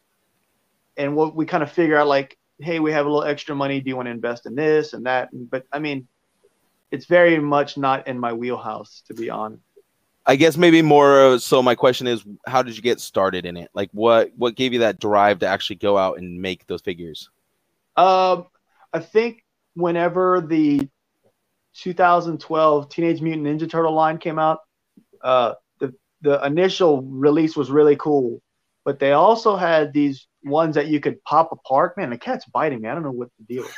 [0.97, 3.80] and what we kind of figure out like, hey, we have a little extra money.
[3.80, 5.32] Do you want to invest in this and that?
[5.32, 6.07] And, but I mean,
[6.91, 9.62] it's very much not in my wheelhouse, to be honest.
[10.26, 11.39] I guess maybe more.
[11.39, 13.70] so my question is, how did you get started in it?
[13.72, 17.30] Like, what what gave you that drive to actually go out and make those figures?
[17.97, 18.49] Um,
[18.93, 19.45] I think
[19.77, 20.89] whenever the
[21.74, 24.61] 2012 Teenage Mutant Ninja Turtle line came out,
[25.22, 28.43] uh, the the initial release was really cool,
[28.85, 31.97] but they also had these ones that you could pop apart.
[31.97, 32.89] Man, the cat's biting me.
[32.89, 33.70] I don't know what the deal is.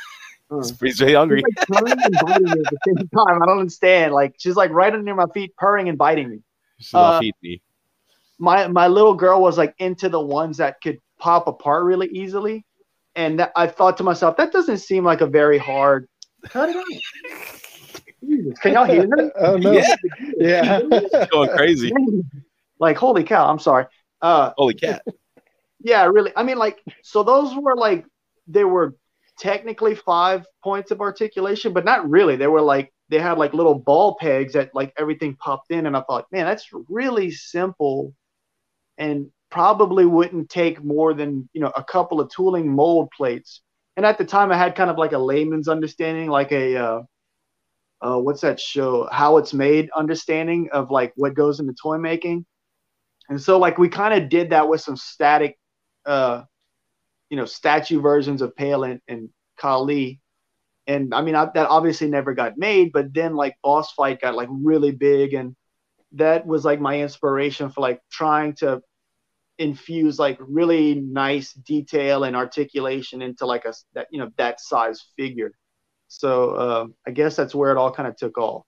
[0.81, 1.43] He's really hungry.
[1.69, 3.41] Like at the same time.
[3.41, 4.13] I don't understand.
[4.13, 6.39] Like she's like right under my feet, purring and biting me.
[6.79, 7.61] She's uh, me.
[8.39, 12.65] My my little girl was like into the ones that could pop apart really easily,
[13.19, 16.07] and that, I thought to myself, that doesn't seem like a very hard.
[16.45, 16.85] Cut it out.
[18.61, 19.31] Can y'all hear that?
[19.39, 19.73] Oh no!
[19.73, 19.95] Yeah,
[20.37, 21.25] yeah.
[21.31, 21.91] going crazy.
[22.79, 23.49] Like holy cow!
[23.49, 23.87] I'm sorry.
[24.21, 25.03] Uh, holy cat.
[25.81, 26.31] Yeah, really.
[26.35, 28.05] I mean, like, so those were like
[28.47, 28.95] they were
[29.37, 32.37] technically five points of articulation, but not really.
[32.37, 35.97] They were like they had like little ball pegs that like everything popped in, and
[35.97, 38.13] I thought, man, that's really simple,
[38.97, 43.61] and probably wouldn't take more than you know a couple of tooling mold plates.
[43.97, 47.01] And at the time, I had kind of like a layman's understanding, like a uh,
[48.01, 49.09] uh, what's that show?
[49.11, 52.45] How it's made understanding of like what goes into toy making.
[53.29, 55.57] And so like we kind of did that with some static
[56.05, 56.43] uh,
[57.29, 60.19] you know, statue versions of Pale and, and Kali.
[60.87, 64.35] And I mean, I, that obviously never got made, but then like Boss Fight got
[64.35, 65.33] like really big.
[65.33, 65.55] And
[66.13, 68.81] that was like my inspiration for like trying to
[69.59, 75.05] infuse like really nice detail and articulation into like a that you know that size
[75.15, 75.51] figure.
[76.07, 78.65] So uh, i guess that's where it all kind of took off.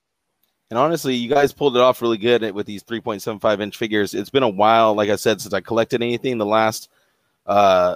[0.69, 4.13] And honestly you guys pulled it off really good with these 3.75 inch figures.
[4.13, 6.37] It's been a while like i said since i collected anything.
[6.37, 6.89] The last
[7.47, 7.95] uh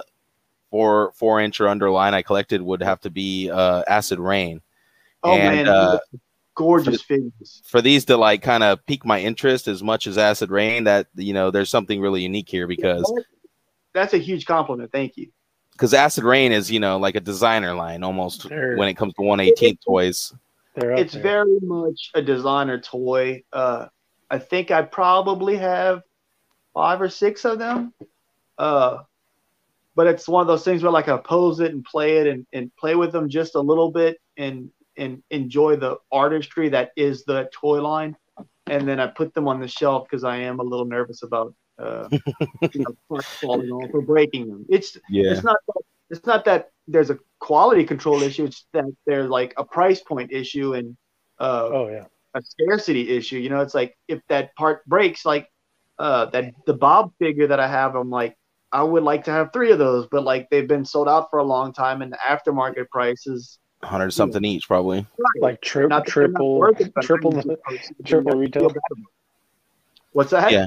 [0.70, 4.60] four four inch or under line I collected would have to be uh, Acid Rain.
[5.22, 5.98] Oh and, man, uh,
[6.56, 7.62] gorgeous for, figures.
[7.64, 11.06] For these to like kind of pique my interest as much as Acid Rain, that
[11.14, 13.10] you know, there's something really unique here because
[13.94, 14.90] that's a huge compliment.
[14.90, 15.28] Thank you.
[15.72, 19.14] Because Acid Rain is you know like a designer line almost They're, when it comes
[19.14, 20.34] to 118 toys.
[20.74, 21.22] It's there.
[21.22, 23.44] very much a designer toy.
[23.52, 23.86] Uh,
[24.30, 26.02] I think I probably have
[26.74, 27.94] five or six of them.
[28.58, 28.98] Uh,
[29.94, 32.46] but it's one of those things where like I pose it and play it and,
[32.52, 37.24] and play with them just a little bit and and enjoy the artistry that is
[37.24, 38.16] the toy line.
[38.68, 41.54] And then I put them on the shelf because I am a little nervous about
[41.78, 42.08] uh,
[42.72, 44.66] you know, falling off or breaking them.
[44.68, 45.32] It's yeah.
[45.32, 48.44] it's not that, it's not that there's a quality control issue.
[48.44, 50.96] It's that there's like a price point issue and
[51.38, 53.38] uh, oh yeah a scarcity issue.
[53.38, 55.50] You know, it's like if that part breaks, like
[55.98, 58.36] uh, that the Bob figure that I have, I'm like
[58.72, 61.38] I would like to have three of those, but like they've been sold out for
[61.38, 64.98] a long time, and the aftermarket prices hundred something you know, each, probably.
[64.98, 65.42] Right.
[65.42, 67.42] Like tri- triple, it, triple,
[68.04, 68.72] triple retail.
[70.12, 70.52] What's that?
[70.52, 70.66] Yeah,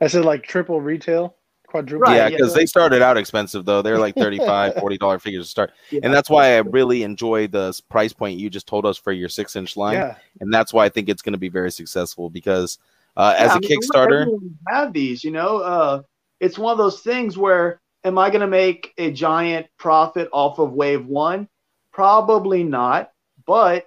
[0.00, 1.36] I said like triple retail.
[1.66, 2.02] Quadruple.
[2.02, 2.60] Right, yeah, because yeah.
[2.60, 3.82] they started out expensive though.
[3.82, 6.00] They're like 35 40 dollar figures to start, yeah.
[6.04, 9.28] and that's why I really enjoy the price point you just told us for your
[9.28, 9.94] six inch line.
[9.94, 10.14] Yeah.
[10.40, 12.78] and that's why I think it's going to be very successful because
[13.16, 14.26] uh, as a I mean, Kickstarter,
[14.68, 15.58] have these, you know.
[15.58, 16.02] Uh,
[16.40, 20.58] it's one of those things where am I going to make a giant profit off
[20.58, 21.48] of wave one?
[21.94, 23.10] Probably not.
[23.46, 23.86] But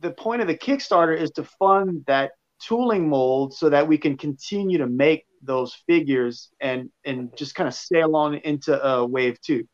[0.00, 4.16] the point of the Kickstarter is to fund that tooling mold so that we can
[4.16, 9.40] continue to make those figures and and just kind of sail on into uh, wave
[9.40, 9.68] two.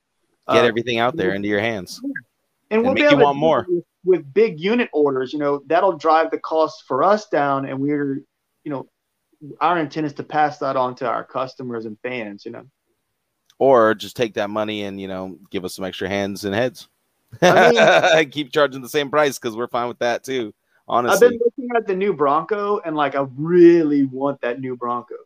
[0.50, 2.00] Get uh, everything out there into your hands,
[2.70, 5.32] and, we'll make you want more with, with big unit orders.
[5.32, 8.22] You know that'll drive the cost for us down, and we're
[8.64, 8.88] you know
[9.60, 12.44] our intent is to pass that on to our customers and fans.
[12.44, 12.64] You know,
[13.58, 16.88] or just take that money and you know give us some extra hands and heads.
[17.42, 20.54] I mean, keep charging the same price because we're fine with that too.
[20.86, 24.76] Honestly, I've been looking at the new Bronco and like I really want that new
[24.76, 25.16] Bronco.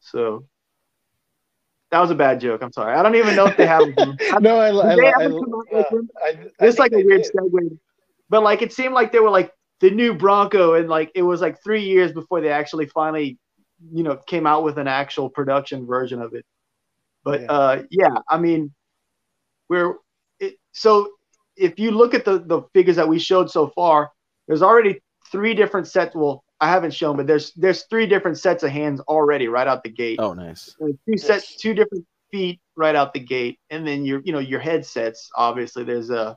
[0.00, 0.44] So
[1.90, 2.62] that was a bad joke.
[2.62, 2.94] I'm sorry.
[2.94, 3.82] I don't even know if they have.
[4.40, 5.26] no, I, I, I,
[5.72, 5.84] I,
[6.24, 7.32] I, It's like a weird did.
[7.32, 7.78] segue,
[8.28, 11.40] but like it seemed like they were like the new Bronco, and like it was
[11.40, 13.38] like three years before they actually finally,
[13.92, 16.44] you know, came out with an actual production version of it.
[17.22, 18.74] But yeah, uh, yeah I mean,
[19.68, 19.94] we're
[20.40, 21.12] it, so
[21.56, 24.12] if you look at the the figures that we showed so far,
[24.46, 25.00] there's already
[25.30, 26.14] three different sets.
[26.14, 29.82] Well, I haven't shown, but there's there's three different sets of hands already right out
[29.82, 30.18] the gate.
[30.20, 30.74] Oh, nice.
[31.06, 34.60] two sets, two different feet right out the gate, and then your you know your
[34.60, 35.30] headsets.
[35.34, 36.36] Obviously, there's a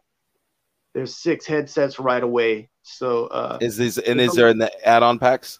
[0.94, 2.70] there's six headsets right away.
[2.82, 5.60] So uh, is this and is there in the add-on packs?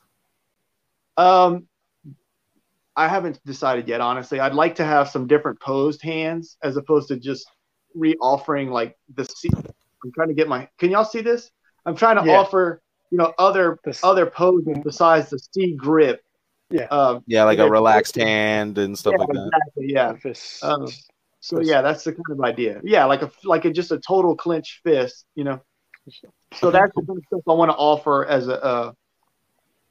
[1.18, 1.68] Um,
[2.96, 4.02] I haven't decided yet.
[4.02, 7.50] Honestly, I'd like to have some different posed hands as opposed to just
[7.96, 9.54] re-offering like the seat.
[9.56, 10.68] I'm trying to get my.
[10.78, 11.52] Can y'all see this?
[11.86, 12.38] I'm trying to yeah.
[12.38, 12.82] offer
[13.12, 16.24] you know other the, other poses besides the C grip.
[16.70, 16.86] Yeah.
[16.86, 19.52] Um, yeah, like a relaxed hand and stuff yeah, like that.
[19.88, 20.70] Exactly, yeah.
[20.70, 20.88] Um,
[21.40, 22.80] so yeah, that's the kind of idea.
[22.84, 25.62] Yeah, like a like a just a total clenched fist, you know.
[26.54, 28.92] So that's the kind of stuff I want to offer as a uh,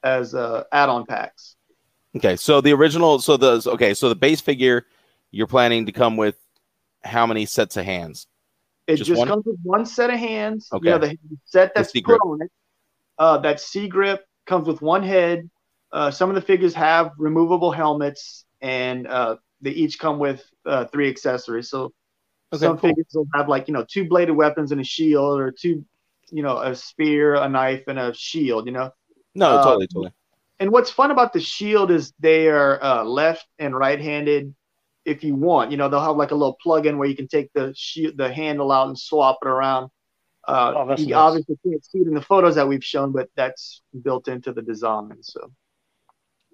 [0.03, 1.55] as a add-on packs.
[2.15, 4.85] Okay, so the original, so the okay, so the base figure,
[5.31, 6.37] you're planning to come with
[7.03, 8.27] how many sets of hands?
[8.87, 10.67] It just, just comes with one set of hands.
[10.73, 10.85] Okay.
[10.85, 12.51] You know, the set that's put on it.
[13.17, 15.49] Uh, that C grip comes with one head.
[15.91, 20.85] Uh, some of the figures have removable helmets, and uh, they each come with uh,
[20.85, 21.69] three accessories.
[21.69, 21.93] So
[22.53, 22.89] okay, some cool.
[22.89, 25.85] figures will have like you know two bladed weapons and a shield, or two,
[26.31, 28.65] you know, a spear, a knife, and a shield.
[28.65, 28.91] You know.
[29.35, 30.13] No, totally, totally.
[30.59, 34.53] And what's fun about the shield is they are uh, left and right-handed
[35.05, 35.71] if you want.
[35.71, 38.31] You know, they'll have like a little plug-in where you can take the sh- the
[38.31, 39.89] handle out and swap it around.
[40.47, 41.15] Uh, oh, you nice.
[41.15, 44.61] obviously can't see it in the photos that we've shown, but that's built into the
[44.61, 45.11] design.
[45.21, 45.51] So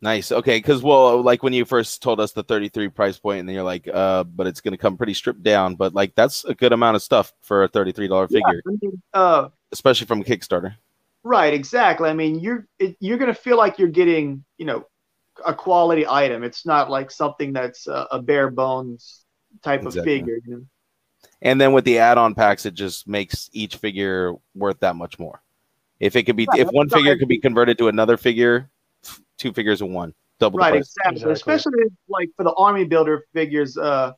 [0.01, 0.31] nice.
[0.31, 3.53] Okay, because well, like when you first told us the 33 price point, and then
[3.53, 5.75] you're like, uh, but it's going to come pretty stripped down.
[5.75, 8.77] But like that's a good amount of stuff for a 33 dollar figure, yeah, I
[8.81, 10.75] mean, uh, especially from Kickstarter.
[11.23, 11.53] Right.
[11.53, 12.09] Exactly.
[12.09, 14.85] I mean, you're it, you're going to feel like you're getting, you know,
[15.45, 16.43] a quality item.
[16.43, 19.25] It's not like something that's a, a bare bones
[19.61, 19.99] type exactly.
[19.99, 20.39] of figure.
[20.45, 20.65] You know?
[21.41, 25.41] And then with the add-on packs, it just makes each figure worth that much more.
[25.99, 26.59] If it could be, right.
[26.59, 28.69] if one figure could be converted to another figure,
[29.37, 30.59] two figures in one, double.
[30.59, 31.13] Right, exactly.
[31.13, 31.33] exactly.
[31.33, 33.77] Especially like for the army builder figures.
[33.77, 34.13] Uh,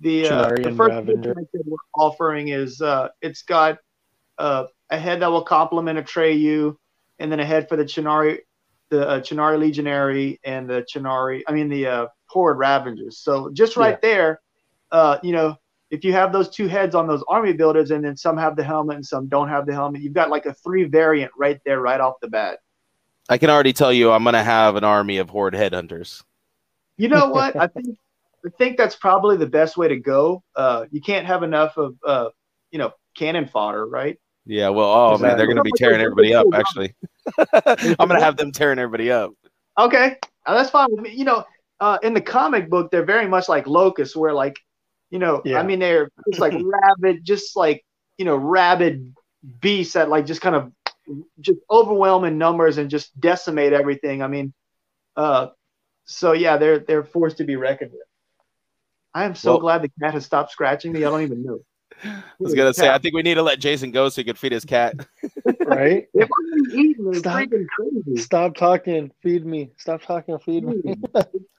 [0.00, 3.78] the uh, the first that we're offering is uh, it's got
[4.38, 6.76] uh, a head that will complement Atreyu,
[7.20, 8.40] and then a head for the Chitauri
[8.90, 13.18] the uh, Chitauri Legionary and the Chitauri, I mean the uh, Horde Ravengers.
[13.18, 14.08] So just right yeah.
[14.08, 14.40] there,
[14.92, 15.56] uh, you know,
[15.90, 18.64] if you have those two heads on those army builders and then some have the
[18.64, 21.80] helmet and some don't have the helmet, you've got like a three variant right there,
[21.80, 22.58] right off the bat.
[23.28, 26.22] I can already tell you, I'm going to have an army of Horde headhunters.
[26.96, 27.56] You know what?
[27.60, 27.98] I think
[28.46, 30.42] I think that's probably the best way to go.
[30.54, 32.28] Uh, you can't have enough of uh,
[32.70, 34.18] you know cannon fodder, right?
[34.46, 36.46] Yeah, well, oh man, they're going to be tearing everybody up.
[36.52, 36.94] Actually,
[37.38, 39.32] I'm going to have them tearing everybody up.
[39.78, 41.14] Okay, uh, that's fine with me.
[41.14, 41.44] You know,
[41.80, 44.58] uh, in the comic book, they're very much like locusts, where like,
[45.10, 45.58] you know, yeah.
[45.58, 46.52] I mean, they're just like
[46.98, 47.84] rabid, just like
[48.18, 49.14] you know, rabid
[49.60, 50.72] beasts that like just kind of
[51.40, 54.22] just overwhelm in numbers and just decimate everything.
[54.22, 54.52] I mean,
[55.16, 55.48] uh,
[56.04, 58.00] so yeah, they're they're forced to be reckoned with.
[59.14, 61.04] I am so well, glad the cat has stopped scratching me.
[61.04, 61.60] I don't even know.
[62.04, 64.38] I was gonna say, I think we need to let Jason go so he could
[64.38, 64.94] feed his cat.
[65.60, 66.06] right?
[67.14, 67.48] stop,
[68.16, 69.70] stop talking, feed me.
[69.78, 70.96] Stop talking, feed me.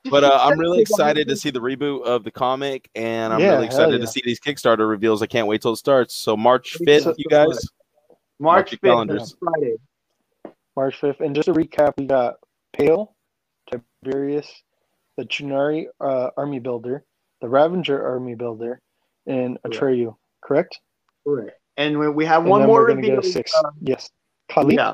[0.09, 3.53] but uh, I'm really excited to see the reboot of the comic, and I'm yeah,
[3.53, 4.05] really excited yeah.
[4.05, 5.21] to see these Kickstarter reveals.
[5.21, 6.15] I can't wait till it starts.
[6.15, 7.59] So March 5th, you guys.
[8.39, 9.36] March 5th, calendars.
[9.39, 9.75] Friday.
[10.75, 12.36] March 5th, and just to recap, we got
[12.73, 13.15] Pale,
[14.03, 14.63] Tiberius,
[15.17, 17.05] the Chitauri uh, Army Builder,
[17.41, 18.81] the Ravenger Army Builder,
[19.25, 20.15] and Atreyu
[20.45, 20.79] correct?
[21.25, 21.57] Correct.
[21.77, 23.21] And we have and one more reveal.
[23.21, 23.53] Six.
[23.53, 24.09] Uh, yes.
[24.49, 24.75] Kali?
[24.75, 24.93] Yeah.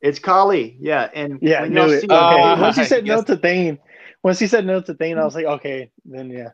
[0.00, 0.76] It's Kali.
[0.80, 1.10] Yeah.
[1.14, 2.00] And yeah, knew it.
[2.02, 3.78] See, uh, once he said no to Thane,
[4.22, 6.50] once he said no to Thane, I was like, okay, then yeah.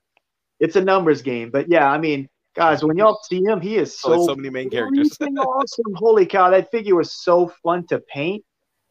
[0.61, 1.50] It's a numbers game.
[1.50, 4.50] But yeah, I mean, guys, when y'all see him, he is so, oh, so many
[4.50, 5.16] main characters.
[5.20, 5.94] awesome.
[5.96, 8.44] Holy cow, that figure was so fun to paint.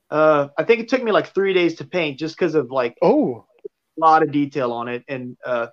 [0.09, 2.97] Uh, I think it took me like three days to paint just because of like
[3.01, 3.45] oh
[3.97, 5.68] a lot of detail on it, and uh,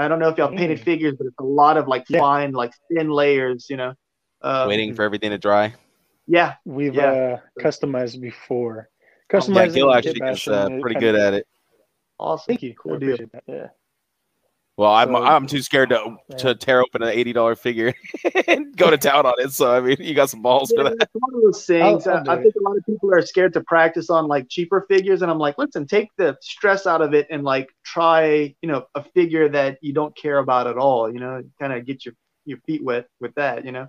[0.00, 2.20] I don't know if y'all painted figures, but it's a lot of like yeah.
[2.20, 3.94] fine, like thin layers, you know.
[4.42, 5.74] Uh, Waiting for everything to dry.
[6.26, 7.12] Yeah, we've yeah.
[7.12, 8.88] Uh, customized before.
[9.30, 9.66] Customizing.
[9.68, 11.46] Yeah, Gil actually is uh, pretty good at it.
[12.18, 12.44] Awesome.
[12.48, 12.74] Thank you.
[12.74, 13.16] Cool deal.
[13.46, 13.68] Yeah.
[14.80, 16.36] Well, I'm so, I'm too scared to yeah.
[16.38, 17.92] to tear open an eighty dollar figure
[18.48, 19.52] and go to town on it.
[19.52, 21.10] So I mean, you got some balls yeah, for that.
[21.12, 22.06] one of those oh, things.
[22.06, 24.48] I'll, I'll I, I think a lot of people are scared to practice on like
[24.48, 28.54] cheaper figures, and I'm like, listen, take the stress out of it and like try,
[28.62, 31.12] you know, a figure that you don't care about at all.
[31.12, 32.14] You know, kind of get your
[32.46, 33.66] your feet wet with that.
[33.66, 33.86] You know.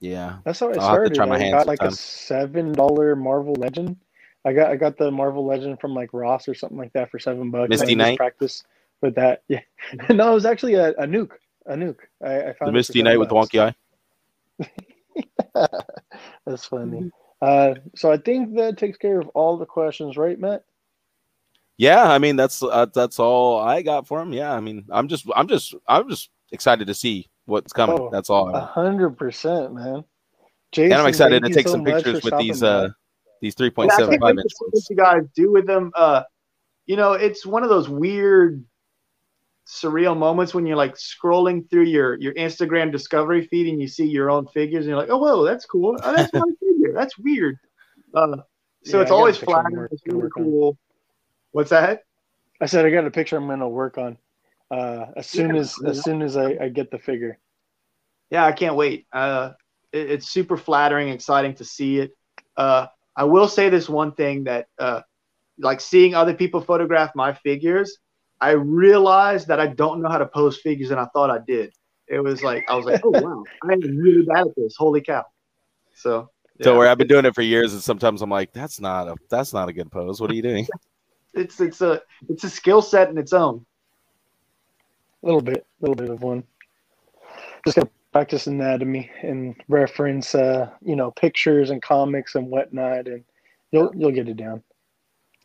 [0.00, 1.18] Yeah, that's how I started.
[1.18, 3.96] I got like a seven dollar Marvel Legend.
[4.44, 7.18] I got I got the Marvel Legend from like Ross or something like that for
[7.18, 7.70] seven bucks.
[7.70, 8.62] Misty Knight practice
[9.02, 9.42] with that.
[9.48, 9.60] Yeah,
[10.10, 11.32] no, it was actually a, a nuke.
[11.66, 12.00] A nuke.
[12.22, 13.74] I, I found the Misty Knight with the wonky eye.
[16.46, 17.10] That's funny.
[17.40, 20.64] Uh, so I think that takes care of all the questions, right, Matt?
[21.76, 24.32] Yeah, I mean that's uh, that's all I got for him.
[24.32, 27.98] Yeah, I mean I'm just I'm just I'm just excited to see what's coming.
[27.98, 28.54] Oh, that's all.
[28.54, 30.04] A hundred percent, man.
[30.70, 32.90] Jason, and I'm excited to take so some pictures with these uh
[33.40, 34.52] these three point seven five inch.
[34.58, 35.90] What you guys do with them?
[35.96, 36.22] Uh,
[36.86, 38.64] you know, it's one of those weird
[39.66, 44.06] surreal moments when you're like scrolling through your your Instagram discovery feed and you see
[44.06, 45.98] your own figures and you're like, oh whoa, that's cool.
[46.02, 46.92] Oh, that's my figure.
[46.92, 47.58] That's weird.
[48.14, 48.38] Uh,
[48.84, 49.88] so yeah, it's always flattering.
[49.90, 50.68] It's really cool.
[50.68, 50.78] On.
[51.52, 52.02] What's that?
[52.60, 54.18] I said I got a picture I'm gonna work on
[54.70, 57.38] uh, as soon yeah, as as soon as I, I, get the figure.
[58.30, 59.06] Yeah, I can't wait.
[59.12, 59.52] Uh,
[59.92, 62.12] it, it's super flattering, exciting to see it.
[62.56, 62.86] Uh,
[63.16, 65.02] I will say this one thing that, uh,
[65.58, 67.98] like seeing other people photograph my figures,
[68.40, 71.72] I realized that I don't know how to pose figures, and I thought I did.
[72.06, 74.76] It was like I was like, oh wow, I am really bad at this.
[74.76, 75.24] Holy cow!
[75.94, 76.30] So.
[76.58, 76.64] Yeah.
[76.64, 79.16] So where I've been doing it for years, and sometimes I'm like, "That's not a
[79.28, 80.20] that's not a good pose.
[80.20, 80.68] What are you doing?"
[81.34, 83.64] it's it's a it's a skill set in its own.
[85.22, 86.44] A little bit, a little bit of one.
[87.64, 93.24] Just gotta practice anatomy and reference, uh, you know, pictures and comics and whatnot, and
[93.72, 94.62] you'll you'll get it down.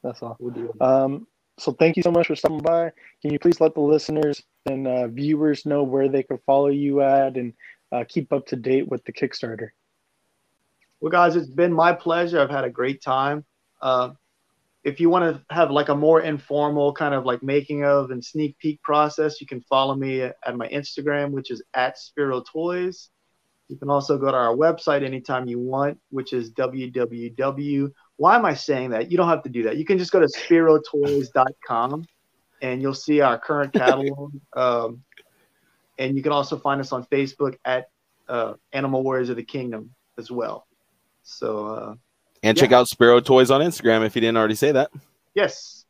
[0.04, 0.38] That's all.
[0.80, 1.28] Um,
[1.60, 2.92] so thank you so much for stopping by.
[3.22, 7.02] Can you please let the listeners and uh, viewers know where they can follow you
[7.02, 7.54] at and
[7.92, 9.70] uh, keep up to date with the Kickstarter?
[11.02, 12.40] Well, guys, it's been my pleasure.
[12.40, 13.46] I've had a great time.
[13.82, 14.12] Uh,
[14.84, 18.24] if you want to have like a more informal kind of like making of and
[18.24, 23.10] sneak peek process, you can follow me at my Instagram, which is at Spero Toys.
[23.68, 28.44] You can also go to our website anytime you want, which is www why am
[28.44, 29.10] I saying that?
[29.10, 29.78] You don't have to do that.
[29.78, 32.06] You can just go to sperotoys.com
[32.62, 34.34] and you'll see our current catalog.
[34.58, 35.02] um,
[35.98, 37.86] and you can also find us on Facebook at
[38.28, 40.68] uh, Animal Warriors of the Kingdom as well.
[41.24, 41.96] So, uh,
[42.44, 42.62] and yeah.
[42.62, 44.92] check out Spero Toys on Instagram if you didn't already say that.
[45.34, 45.86] Yes.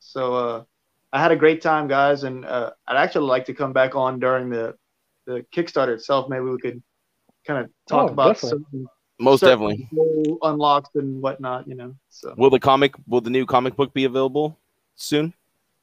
[0.00, 0.64] So, uh,
[1.12, 4.18] I had a great time, guys, and uh, I'd actually like to come back on
[4.18, 4.74] during the
[5.26, 6.28] the Kickstarter itself.
[6.28, 6.82] Maybe we could
[7.46, 8.64] kind of talk oh, about definitely.
[8.72, 8.88] some
[9.18, 9.88] most definitely
[10.42, 11.68] unlocks and whatnot.
[11.68, 11.94] You know.
[12.08, 14.58] So will the comic will the new comic book be available
[14.96, 15.32] soon?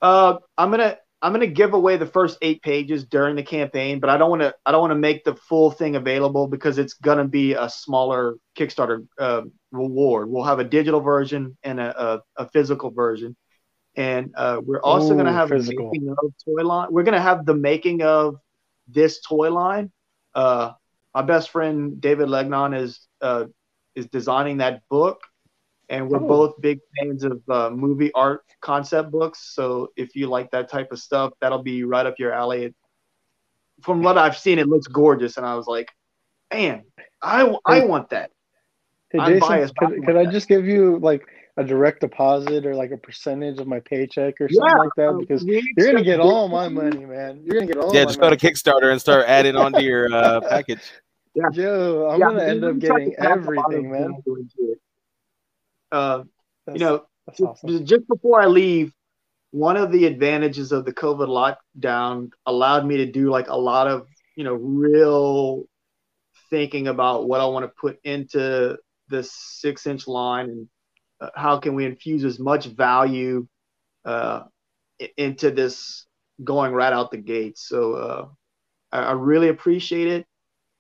[0.02, 4.10] Uh, I'm gonna I'm gonna give away the first eight pages during the campaign, but
[4.10, 6.96] I don't want to I don't want to make the full thing available because it's
[6.96, 10.30] gonna be a smaller Kickstarter uh, reward.
[10.30, 13.36] We'll have a digital version and a, a, a physical version,
[13.96, 15.92] and uh, we're also Ooh, gonna have physical.
[15.92, 16.88] making of toy line.
[16.90, 18.38] We're gonna have the making of
[18.88, 19.92] this toy line.
[20.34, 20.72] Uh,
[21.14, 23.46] my best friend David Legnon is uh,
[23.96, 25.22] is designing that book,
[25.90, 26.28] and we're oh.
[26.28, 29.54] both big fans of uh, movie art concept books.
[29.54, 32.66] So if you like that type of stuff, that'll be right up your alley.
[32.66, 32.76] It,
[33.82, 35.90] from what I've seen, it looks gorgeous, and I was like,
[36.54, 36.84] man,
[37.22, 38.32] I I want that.
[39.12, 41.26] Hey, I'm Jason, biased, could, could I just give you like
[41.58, 45.18] a direct deposit or like a percentage of my paycheck or something yeah, like that
[45.20, 47.42] because you're gonna get all my money, man.
[47.44, 47.94] You're gonna get all.
[47.94, 50.80] Yeah, just go to Kickstarter and start adding onto your uh, package.
[51.34, 51.50] Yeah.
[51.52, 54.18] Joe, I'm yeah, gonna end up getting everything, man.
[55.92, 56.24] Uh,
[56.72, 57.06] you know,
[57.42, 57.86] awesome.
[57.86, 58.94] just before I leave,
[59.52, 63.88] one of the advantages of the COVID lockdown allowed me to do like a lot
[63.88, 65.64] of, you know, real
[66.50, 68.78] thinking about what I want to put into
[69.10, 70.68] this six inch line and
[71.20, 73.48] uh, how can we infuse as much value
[74.06, 74.44] uh,
[75.18, 76.06] into this
[76.44, 77.58] going right out the gate.
[77.58, 78.26] So uh,
[78.92, 80.26] I, I really appreciate it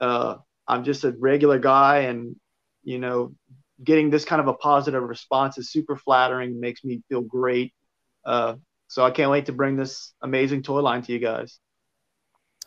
[0.01, 0.37] uh,
[0.67, 2.35] I'm just a regular guy, and
[2.83, 3.33] you know,
[3.83, 6.59] getting this kind of a positive response is super flattering.
[6.59, 7.73] Makes me feel great.
[8.25, 8.55] Uh,
[8.87, 11.59] so I can't wait to bring this amazing toy line to you guys.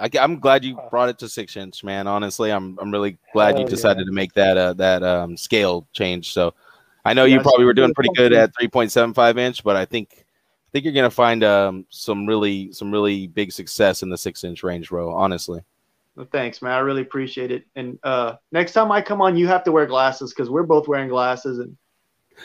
[0.00, 2.06] I, am glad you brought it to six inch, man.
[2.06, 4.06] Honestly, I'm I'm really glad you decided yeah.
[4.06, 6.32] to make that uh, that um, scale change.
[6.32, 6.54] So,
[7.04, 10.70] I know you probably were doing pretty good at 3.75 inch, but I think I
[10.72, 14.62] think you're gonna find um, some really some really big success in the six inch
[14.62, 15.12] range, bro.
[15.12, 15.62] Honestly.
[16.16, 16.72] Well, thanks, man.
[16.72, 17.64] I really appreciate it.
[17.74, 20.86] And uh, next time I come on, you have to wear glasses because we're both
[20.86, 21.58] wearing glasses.
[21.58, 21.76] And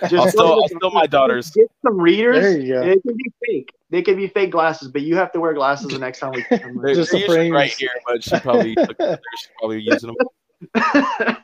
[0.02, 1.52] just I'll still, I'll still my daughters.
[1.56, 2.42] Get some readers.
[2.42, 2.82] There you go.
[2.82, 3.74] They can be fake.
[3.92, 6.44] They can be fake glasses, but you have to wear glasses the next time we
[6.44, 6.78] come.
[6.84, 10.76] they're, just they're right here, but she probably she's probably using them.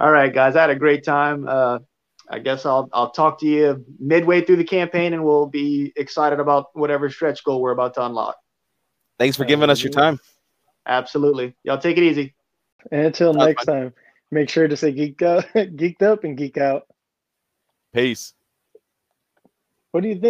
[0.00, 0.56] All right, guys.
[0.56, 1.46] I had a great time.
[1.48, 1.78] Uh,
[2.30, 6.40] I guess I'll I'll talk to you midway through the campaign, and we'll be excited
[6.40, 8.36] about whatever stretch goal we're about to unlock.
[9.18, 10.20] Thanks for giving us your time.
[10.88, 11.54] Absolutely.
[11.62, 12.34] Y'all take it easy.
[12.90, 13.74] And until That's next fun.
[13.74, 13.94] time,
[14.30, 16.86] make sure to say geeked out, geeked up, and geek out.
[17.92, 18.34] Peace.
[19.92, 20.24] What do you think?